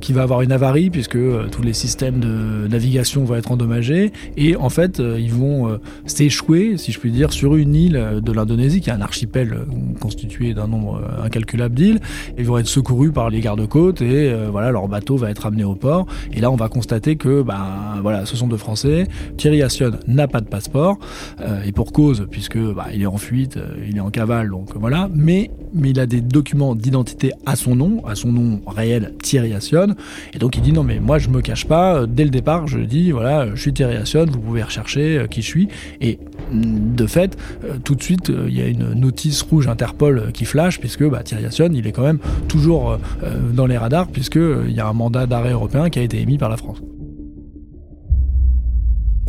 qui 0.00 0.12
va 0.12 0.22
avoir 0.22 0.42
une 0.42 0.52
avarie 0.52 0.90
puisque 0.90 1.18
tous 1.50 1.62
les 1.62 1.72
systèmes 1.72 2.20
de 2.20 2.66
navigation 2.68 3.24
vont 3.24 3.36
être 3.36 3.52
endommagés, 3.52 4.12
et 4.36 4.56
en 4.56 4.68
fait 4.68 4.98
ils 4.98 5.32
vont 5.32 5.78
s'échouer, 6.06 6.76
si 6.76 6.92
je 6.92 6.98
puis 6.98 7.10
dire, 7.12 7.32
sur 7.32 7.56
une 7.56 7.74
île 7.74 8.20
de 8.22 8.32
l'Indonésie 8.32 8.80
qui 8.80 8.90
est 8.90 8.94
un 8.94 9.00
archipel 9.00 9.60
constitué 10.00 10.54
d'un 10.54 10.66
nombre 10.66 11.00
incalculable 11.22 11.74
d'îles 11.74 12.00
ils 12.38 12.46
vont 12.46 12.58
être 12.58 12.68
secourus 12.68 13.12
par 13.12 13.30
les 13.30 13.40
gardes-côtes 13.40 14.02
et 14.02 14.30
euh, 14.30 14.48
voilà, 14.50 14.70
leur 14.70 14.88
bateau 14.88 15.16
va 15.16 15.30
être 15.30 15.46
amené 15.46 15.64
au 15.64 15.74
port. 15.74 16.06
Et 16.32 16.40
là, 16.40 16.50
on 16.50 16.56
va 16.56 16.68
constater 16.68 17.16
que 17.16 17.42
ben, 17.42 18.00
voilà, 18.02 18.26
ce 18.26 18.36
sont 18.36 18.48
deux 18.48 18.56
Français. 18.56 19.06
Thierry 19.36 19.62
Assion 19.62 19.92
n'a 20.06 20.28
pas 20.28 20.40
de 20.40 20.48
passeport 20.48 20.98
euh, 21.40 21.62
et 21.64 21.72
pour 21.72 21.92
cause, 21.92 22.26
puisque 22.30 22.58
bah, 22.58 22.86
il 22.92 23.02
est 23.02 23.06
en 23.06 23.18
fuite, 23.18 23.56
euh, 23.56 23.86
il 23.88 23.96
est 23.96 24.00
en 24.00 24.10
cavale, 24.10 24.50
donc 24.50 24.70
voilà. 24.74 25.08
Mais, 25.14 25.50
mais 25.74 25.90
il 25.90 26.00
a 26.00 26.06
des 26.06 26.20
documents 26.20 26.74
d'identité 26.74 27.32
à 27.46 27.56
son 27.56 27.76
nom, 27.76 28.04
à 28.06 28.14
son 28.14 28.32
nom 28.32 28.60
réel, 28.66 29.14
Thierry 29.22 29.54
Assion. 29.54 29.94
Et 30.32 30.38
donc 30.38 30.56
il 30.56 30.62
dit 30.62 30.72
non, 30.72 30.82
mais 30.82 31.00
moi 31.00 31.18
je 31.18 31.28
me 31.28 31.40
cache 31.40 31.66
pas. 31.66 32.06
Dès 32.06 32.24
le 32.24 32.30
départ, 32.30 32.66
je 32.66 32.78
dis 32.78 33.10
voilà, 33.10 33.54
je 33.54 33.60
suis 33.60 33.72
Thierry 33.72 33.96
Assion, 33.96 34.26
vous 34.26 34.40
pouvez 34.40 34.62
rechercher 34.62 35.26
qui 35.30 35.42
je 35.42 35.46
suis. 35.46 35.68
Et 36.00 36.18
mm, 36.52 36.94
de 36.94 37.06
fait, 37.06 37.36
tout 37.84 37.94
de 37.94 38.02
suite, 38.02 38.30
il 38.48 38.56
y 38.56 38.62
a 38.62 38.66
une 38.66 38.94
notice 38.94 39.42
rouge 39.42 39.68
Interpol 39.68 40.32
qui 40.32 40.44
flash, 40.44 40.80
puisque 40.80 41.08
bah, 41.08 41.22
Thierry 41.22 41.46
Assion, 41.46 41.70
il 41.72 41.86
est 41.86 41.92
quand 41.92 42.02
même 42.02 42.18
toujours 42.48 42.98
euh, 43.22 43.52
dans 43.52 43.66
les 43.66 43.78
radars, 43.78 44.08
puisqu'il 44.08 44.40
euh, 44.40 44.70
y 44.70 44.80
a 44.80 44.86
un 44.86 44.92
mandat 44.92 45.26
d'arrêt 45.26 45.52
européen 45.52 45.90
qui 45.90 45.98
a 45.98 46.02
été 46.02 46.20
émis 46.20 46.38
par 46.38 46.48
la 46.48 46.56
France. 46.56 46.78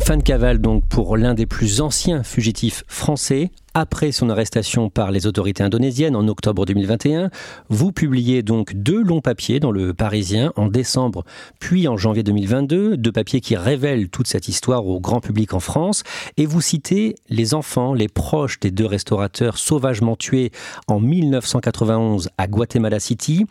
Fin 0.00 0.16
de 0.16 0.22
cavale 0.22 0.58
donc 0.58 0.84
pour 0.88 1.16
l'un 1.16 1.34
des 1.34 1.46
plus 1.46 1.80
anciens 1.80 2.22
fugitifs 2.22 2.84
français. 2.88 3.50
Après 3.74 4.12
son 4.12 4.28
arrestation 4.28 4.90
par 4.90 5.10
les 5.10 5.26
autorités 5.26 5.62
indonésiennes 5.62 6.14
en 6.14 6.28
octobre 6.28 6.66
2021, 6.66 7.30
vous 7.70 7.90
publiez 7.90 8.42
donc 8.42 8.74
deux 8.74 9.02
longs 9.02 9.22
papiers 9.22 9.60
dans 9.60 9.70
le 9.70 9.94
Parisien 9.94 10.52
en 10.56 10.68
décembre 10.68 11.24
puis 11.58 11.88
en 11.88 11.96
janvier 11.96 12.22
2022, 12.22 12.98
deux 12.98 13.12
papiers 13.12 13.40
qui 13.40 13.56
révèlent 13.56 14.10
toute 14.10 14.26
cette 14.26 14.46
histoire 14.46 14.86
au 14.86 15.00
grand 15.00 15.20
public 15.20 15.54
en 15.54 15.60
France, 15.60 16.02
et 16.36 16.44
vous 16.44 16.60
citez 16.60 17.14
les 17.30 17.54
enfants, 17.54 17.94
les 17.94 18.08
proches 18.08 18.60
des 18.60 18.70
deux 18.70 18.84
restaurateurs 18.84 19.56
sauvagement 19.56 20.16
tués 20.16 20.52
en 20.86 21.00
1991 21.00 22.28
à 22.36 22.48
Guatemala 22.48 23.00
City. 23.00 23.46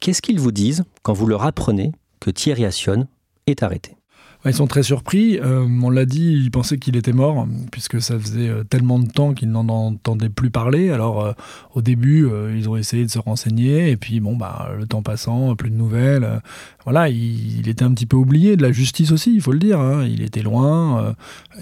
Qu'est-ce 0.00 0.22
qu'ils 0.22 0.40
vous 0.40 0.52
disent 0.52 0.84
quand 1.02 1.12
vous 1.12 1.26
leur 1.26 1.44
apprenez 1.44 1.92
que 2.18 2.30
Thierry 2.30 2.64
Assion 2.64 3.06
est 3.46 3.62
arrêté? 3.62 3.99
Ils 4.46 4.54
sont 4.54 4.66
très 4.66 4.82
surpris. 4.82 5.38
Euh, 5.38 5.66
on 5.82 5.90
l'a 5.90 6.06
dit, 6.06 6.32
ils 6.32 6.50
pensaient 6.50 6.78
qu'il 6.78 6.96
était 6.96 7.12
mort, 7.12 7.46
puisque 7.70 8.00
ça 8.00 8.18
faisait 8.18 8.48
euh, 8.48 8.64
tellement 8.64 8.98
de 8.98 9.06
temps 9.06 9.34
qu'ils 9.34 9.50
n'en 9.50 9.68
entendaient 9.68 10.30
plus 10.30 10.50
parler. 10.50 10.90
Alors, 10.90 11.20
euh, 11.20 11.32
au 11.74 11.82
début, 11.82 12.28
ils 12.54 12.68
ont 12.68 12.76
essayé 12.76 13.04
de 13.04 13.10
se 13.10 13.18
renseigner, 13.18 13.90
et 13.90 13.96
puis, 13.96 14.20
bon, 14.20 14.36
bah, 14.36 14.70
le 14.78 14.86
temps 14.86 15.02
passant, 15.02 15.54
plus 15.56 15.70
de 15.70 15.76
nouvelles. 15.76 16.40
voilà, 16.84 17.08
il, 17.10 17.68
était 17.68 17.84
un 17.84 17.92
petit 17.92 18.06
peu 18.06 18.16
oublié 18.16 18.56
de 18.56 18.62
la 18.62 18.72
justice 18.72 19.12
aussi, 19.12 19.34
il 19.34 19.42
faut 19.42 19.52
le 19.52 19.58
dire. 19.58 19.78
Hein. 19.78 20.04
Il 20.04 20.22
était 20.22 20.42
loin. 20.42 21.14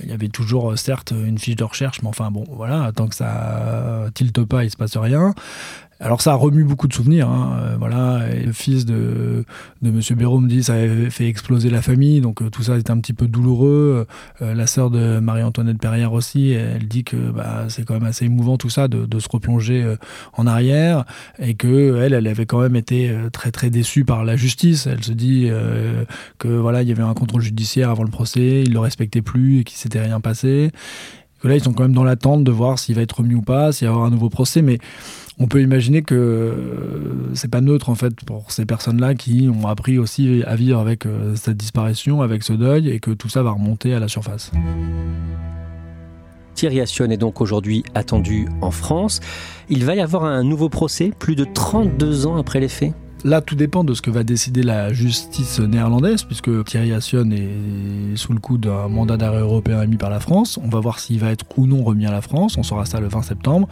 il 0.03 0.09
y 0.09 0.13
avait 0.13 0.29
toujours, 0.29 0.79
certes, 0.79 1.13
une 1.13 1.39
fiche 1.39 1.57
de 1.57 1.65
recherche, 1.65 2.03
mais 2.03 2.09
enfin, 2.09 2.31
bon, 2.31 2.45
voilà, 2.51 2.93
tant 2.95 3.09
que 3.09 3.15
ça 3.15 4.07
tilte 4.15 4.45
pas, 4.45 4.65
il 4.65 4.71
se 4.71 4.77
passe 4.77 4.97
rien. 4.97 5.35
Alors 6.01 6.21
ça 6.23 6.33
a 6.33 6.35
remu 6.37 6.63
beaucoup 6.63 6.87
de 6.87 6.93
souvenirs. 6.93 7.29
Hein. 7.29 7.59
Euh, 7.61 7.77
voilà, 7.77 8.29
le 8.29 8.53
fils 8.53 8.85
de, 8.85 9.45
de 9.83 9.91
Monsieur 9.91 10.15
Béraud 10.15 10.39
me 10.39 10.49
dit 10.49 10.63
ça 10.63 10.75
avait 10.75 11.11
fait 11.11 11.27
exploser 11.27 11.71
la 11.71 11.83
famille, 11.83 12.21
donc 12.21 12.41
euh, 12.41 12.51
tout 12.51 12.63
ça 12.63 12.79
était 12.79 12.93
un 12.93 12.99
petit 12.99 13.13
peu 13.13 13.27
douloureux. 13.27 14.07
Euh, 14.41 14.55
la 14.55 14.69
sœur 14.69 14.91
de 14.91 15.19
Marie-Antoinette 15.19 15.79
Perrière 15.79 16.13
aussi, 16.13 16.51
elle 16.51 16.87
dit 16.87 17.03
que 17.03 17.17
bah, 17.17 17.65
c'est 17.69 17.85
quand 17.85 17.95
même 17.95 18.05
assez 18.05 18.27
émouvant 18.27 18.59
tout 18.59 18.71
ça 18.71 18.87
de, 18.87 19.07
de 19.07 19.19
se 19.19 19.29
replonger 19.29 19.97
en 20.35 20.47
arrière 20.47 21.05
et 21.39 21.55
que 21.55 22.01
elle, 22.01 22.13
elle 22.13 22.27
avait 22.27 22.47
quand 22.47 22.61
même 22.61 22.77
été 22.77 23.13
très 23.33 23.51
très 23.51 23.71
déçue 23.71 24.05
par 24.05 24.25
la 24.25 24.37
justice. 24.37 24.87
Elle 24.87 25.03
se 25.03 25.13
dit 25.13 25.51
que 26.39 26.49
voilà, 26.49 26.83
il 26.83 26.89
y 26.89 26.93
avait 26.93 27.03
un 27.03 27.15
contrôle 27.15 27.43
judiciaire 27.43 27.91
avant 27.91 28.05
le 28.05 28.11
procès, 28.11 28.63
il 28.63 28.73
le 28.73 28.79
respectait 28.79 29.23
plus 29.23 29.61
et 29.61 29.65
qu'il 29.65 29.77
s'était 29.77 30.01
rien 30.01 30.21
passé. 30.21 30.71
Que 31.41 31.49
là, 31.49 31.55
ils 31.55 31.63
sont 31.63 31.73
quand 31.73 31.85
même 31.85 31.95
dans 31.95 32.05
l'attente 32.05 32.45
de 32.45 32.51
voir 32.51 32.79
s'il 32.79 32.95
va 32.95 33.03
être 33.03 33.19
remis 33.19 33.35
ou 33.35 33.43
pas, 33.43 33.73
s'il 33.73 33.87
va 33.87 33.93
y 33.93 33.95
avoir 33.95 34.07
un 34.07 34.11
nouveau 34.11 34.29
procès, 34.29 34.63
mais 34.63 34.79
on 35.39 35.47
peut 35.47 35.63
imaginer 35.63 36.03
que 36.03 36.15
euh, 36.15 37.35
c'est 37.35 37.51
pas 37.51 37.61
neutre 37.61 37.91
en 37.91 37.95
fait 37.95 38.15
pour 38.25 38.51
ces 38.51 38.67
personnes-là 38.67 39.15
qui 39.15 39.49
ont 39.49 39.69
appris 39.69 39.99
aussi 39.99 40.43
à 40.47 40.57
vivre 40.57 40.81
avec 40.81 41.07
euh, 41.07 41.37
cette 41.37 41.57
disparition, 41.57 42.23
avec 42.23 42.43
ce 42.43 42.53
deuil, 42.53 42.91
et 42.91 42.99
que 42.99 43.13
tout 43.13 43.29
ça 43.29 43.43
va 43.43 43.53
remonter 43.53 43.95
à 43.95 44.01
la 44.01 44.09
surface. 44.09 44.51
Thierry 46.55 46.81
Assion 46.81 47.05
est 47.05 47.17
donc 47.17 47.41
aujourd'hui 47.41 47.85
attendu 47.95 48.49
en 48.63 48.73
France. 48.73 49.21
Il 49.69 49.85
va 49.85 49.95
y 49.95 50.01
avoir 50.01 50.25
un 50.25 50.43
nouveau 50.43 50.69
procès, 50.69 51.13
plus 51.17 51.37
de 51.37 51.45
32 51.45 52.27
ans 52.27 52.37
après 52.37 52.59
les 52.59 52.69
faits 52.69 52.95
Là, 53.25 53.41
tout 53.41 53.57
dépend 53.57 53.83
de 53.83 53.95
ce 53.95 54.03
que 54.03 54.11
va 54.11 54.23
décider 54.23 54.63
la 54.63 54.93
justice 54.93 55.59
néerlandaise, 55.59 56.23
puisque 56.23 56.65
Thierry 56.65 56.93
Assion 56.93 57.29
est 57.31 58.17
sous 58.17 58.33
le 58.33 58.39
coup 58.39 58.59
d'un 58.59 58.89
mandat 58.89 59.17
d'arrêt 59.17 59.41
européen 59.41 59.83
émis 59.83 59.97
par 59.97 60.11
la 60.11 60.21
France. 60.21 60.59
On 60.63 60.69
va 60.69 60.79
voir 60.79 61.01
s'il 61.01 61.19
va 61.19 61.33
être 61.33 61.45
ou 61.57 61.67
non 61.67 61.83
remis 61.83 62.07
à 62.07 62.13
la 62.13 62.21
France. 62.21 62.57
On 62.59 62.63
saura 62.63 62.87
ça 62.87 63.01
le 63.01 63.09
20 63.09 63.23
septembre 63.23 63.69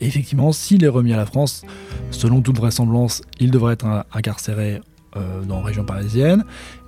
effectivement, 0.00 0.52
s'il 0.52 0.84
est 0.84 0.88
remis 0.88 1.12
à 1.12 1.16
la 1.16 1.26
France, 1.26 1.64
selon 2.10 2.42
toute 2.42 2.56
vraisemblance, 2.56 3.22
il 3.40 3.50
devrait 3.50 3.74
être 3.74 3.86
incarcéré 4.12 4.80
euh, 5.16 5.42
dans 5.44 5.58
la 5.58 5.64
région 5.64 5.84
parisienne 5.84 6.44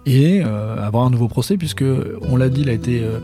et 0.09 0.43
euh, 0.43 0.83
avoir 0.83 1.05
un 1.05 1.11
nouveau 1.11 1.29
procès 1.29 1.59
puisque 1.59 1.85
on 2.23 2.37
l'a 2.37 2.49
dit 2.49 2.63
il 2.63 2.71
a 2.71 2.73
été 2.73 3.03
euh, 3.03 3.21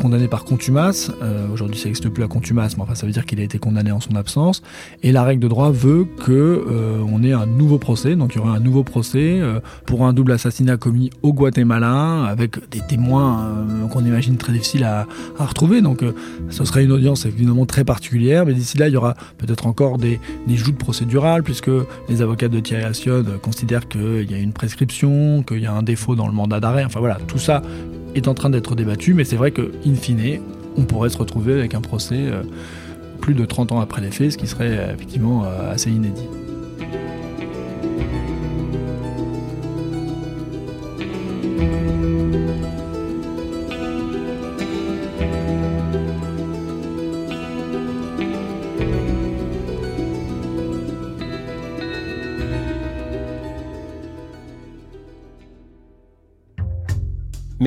condamné 0.00 0.26
par 0.26 0.44
contumace. 0.44 1.10
Aujourd'hui 1.52 1.76
ça 1.76 1.86
n'existe 1.86 2.08
plus 2.08 2.22
la 2.22 2.28
contumace 2.28 2.76
mais 2.76 2.82
enfin 2.82 2.94
ça 2.94 3.06
veut 3.06 3.12
dire 3.12 3.26
qu'il 3.26 3.40
a 3.40 3.42
été 3.42 3.58
condamné 3.58 3.92
en 3.92 4.00
son 4.00 4.16
absence. 4.16 4.62
Et 5.02 5.12
la 5.12 5.22
règle 5.22 5.42
de 5.42 5.48
droit 5.48 5.70
veut 5.70 6.06
que 6.24 6.64
on 7.12 7.22
ait 7.22 7.32
un 7.32 7.46
nouveau 7.46 7.78
procès. 7.78 8.16
Donc 8.16 8.34
il 8.34 8.38
y 8.38 8.40
aura 8.40 8.52
un 8.52 8.60
nouveau 8.60 8.84
procès 8.84 9.40
pour 9.84 10.06
un 10.06 10.12
double 10.12 10.32
assassinat 10.32 10.76
commis 10.76 11.10
au 11.22 11.32
Guatemala 11.32 12.24
avec 12.24 12.56
des 12.70 12.80
témoins 12.80 13.66
qu'on 13.90 14.04
imagine 14.04 14.36
très 14.36 14.52
difficiles 14.52 14.84
à, 14.84 15.06
retrouver. 15.38 15.82
Donc 15.82 16.02
ce 16.48 16.64
serait 16.64 16.84
une 16.84 16.92
audience 16.92 17.26
évidemment 17.26 17.66
très 17.66 17.84
particulière. 17.84 18.46
Mais 18.46 18.54
d'ici 18.54 18.78
là 18.78 18.88
il 18.88 18.94
y 18.94 18.96
aura 18.96 19.14
peut-être 19.38 19.66
encore 19.66 19.98
des, 19.98 20.20
des 20.46 20.56
joutes 20.56 20.78
procédurales 20.78 21.42
puisque 21.42 21.70
les 22.08 22.22
avocats 22.22 22.48
de 22.48 22.60
Thierry 22.60 22.84
Assion 22.84 23.24
considèrent 23.42 23.88
qu'il 23.88 24.30
y 24.30 24.34
a 24.34 24.38
une 24.38 24.52
prescription 24.52 25.42
qu'il 25.42 25.60
y 25.60 25.66
a 25.66 25.72
un 25.72 25.82
défaut 25.82 26.13
dans 26.14 26.26
le 26.26 26.32
mandat 26.32 26.60
d'arrêt. 26.60 26.84
Enfin 26.84 27.00
voilà, 27.00 27.18
tout 27.26 27.38
ça 27.38 27.62
est 28.14 28.28
en 28.28 28.34
train 28.34 28.50
d'être 28.50 28.74
débattu, 28.74 29.14
mais 29.14 29.24
c'est 29.24 29.36
vrai 29.36 29.50
que, 29.50 29.72
in 29.86 29.94
fine, 29.94 30.40
on 30.76 30.82
pourrait 30.82 31.10
se 31.10 31.18
retrouver 31.18 31.54
avec 31.54 31.74
un 31.74 31.80
procès 31.80 32.18
euh, 32.18 32.42
plus 33.20 33.34
de 33.34 33.44
30 33.44 33.72
ans 33.72 33.80
après 33.80 34.00
les 34.00 34.10
faits, 34.10 34.32
ce 34.32 34.38
qui 34.38 34.46
serait 34.46 34.78
euh, 34.78 34.94
effectivement 34.94 35.44
euh, 35.44 35.72
assez 35.72 35.90
inédit. 35.90 36.26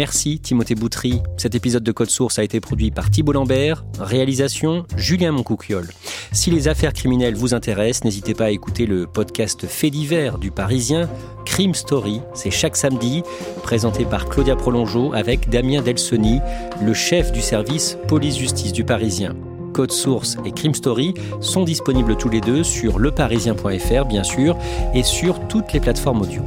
Merci 0.08 0.40
Timothée 0.40 0.74
Boutry. 0.74 1.22
Cet 1.36 1.54
épisode 1.54 1.84
de 1.84 1.92
Code 1.92 2.10
Source 2.10 2.40
a 2.40 2.44
été 2.46 2.62
produit 2.62 2.92
par 2.92 3.12
Thibault 3.12 3.34
Lambert, 3.34 3.84
réalisation 4.00 4.86
Julien 4.96 5.34
Moncouquiole. 5.34 5.90
Si 6.32 6.50
les 6.50 6.70
affaires 6.70 6.94
criminelles 6.94 7.36
vous 7.36 7.54
intéressent, 7.54 8.06
n'hésitez 8.06 8.34
pas 8.34 8.46
à 8.46 8.50
écouter 8.52 8.86
le 8.86 9.06
podcast 9.06 9.68
Fait 9.68 9.90
divers 9.90 10.38
du 10.38 10.50
Parisien, 10.50 11.10
Crime 11.46 11.74
Story, 11.74 12.22
c'est 12.34 12.52
chaque 12.52 12.78
samedi, 12.78 13.22
présenté 13.64 14.06
par 14.06 14.30
Claudia 14.30 14.56
Prolongeau 14.56 15.12
avec 15.14 15.50
Damien 15.50 15.82
Delsoni, 15.82 16.40
le 16.82 16.94
chef 16.94 17.34
du 17.34 17.42
service 17.42 17.98
police-justice 18.08 18.72
du 18.72 18.86
Parisien. 18.86 19.36
Code 19.74 19.92
Source 19.92 20.38
et 20.46 20.54
Crime 20.54 20.74
Story 20.74 21.16
sont 21.42 21.66
disponibles 21.66 22.16
tous 22.16 22.30
les 22.30 22.40
deux 22.40 22.64
sur 22.64 22.98
leparisien.fr 22.98 24.06
bien 24.06 24.24
sûr 24.24 24.58
et 24.94 25.04
sur 25.04 25.46
toutes 25.50 25.74
les 25.74 25.82
plateformes 25.82 26.22
audio. 26.22 26.44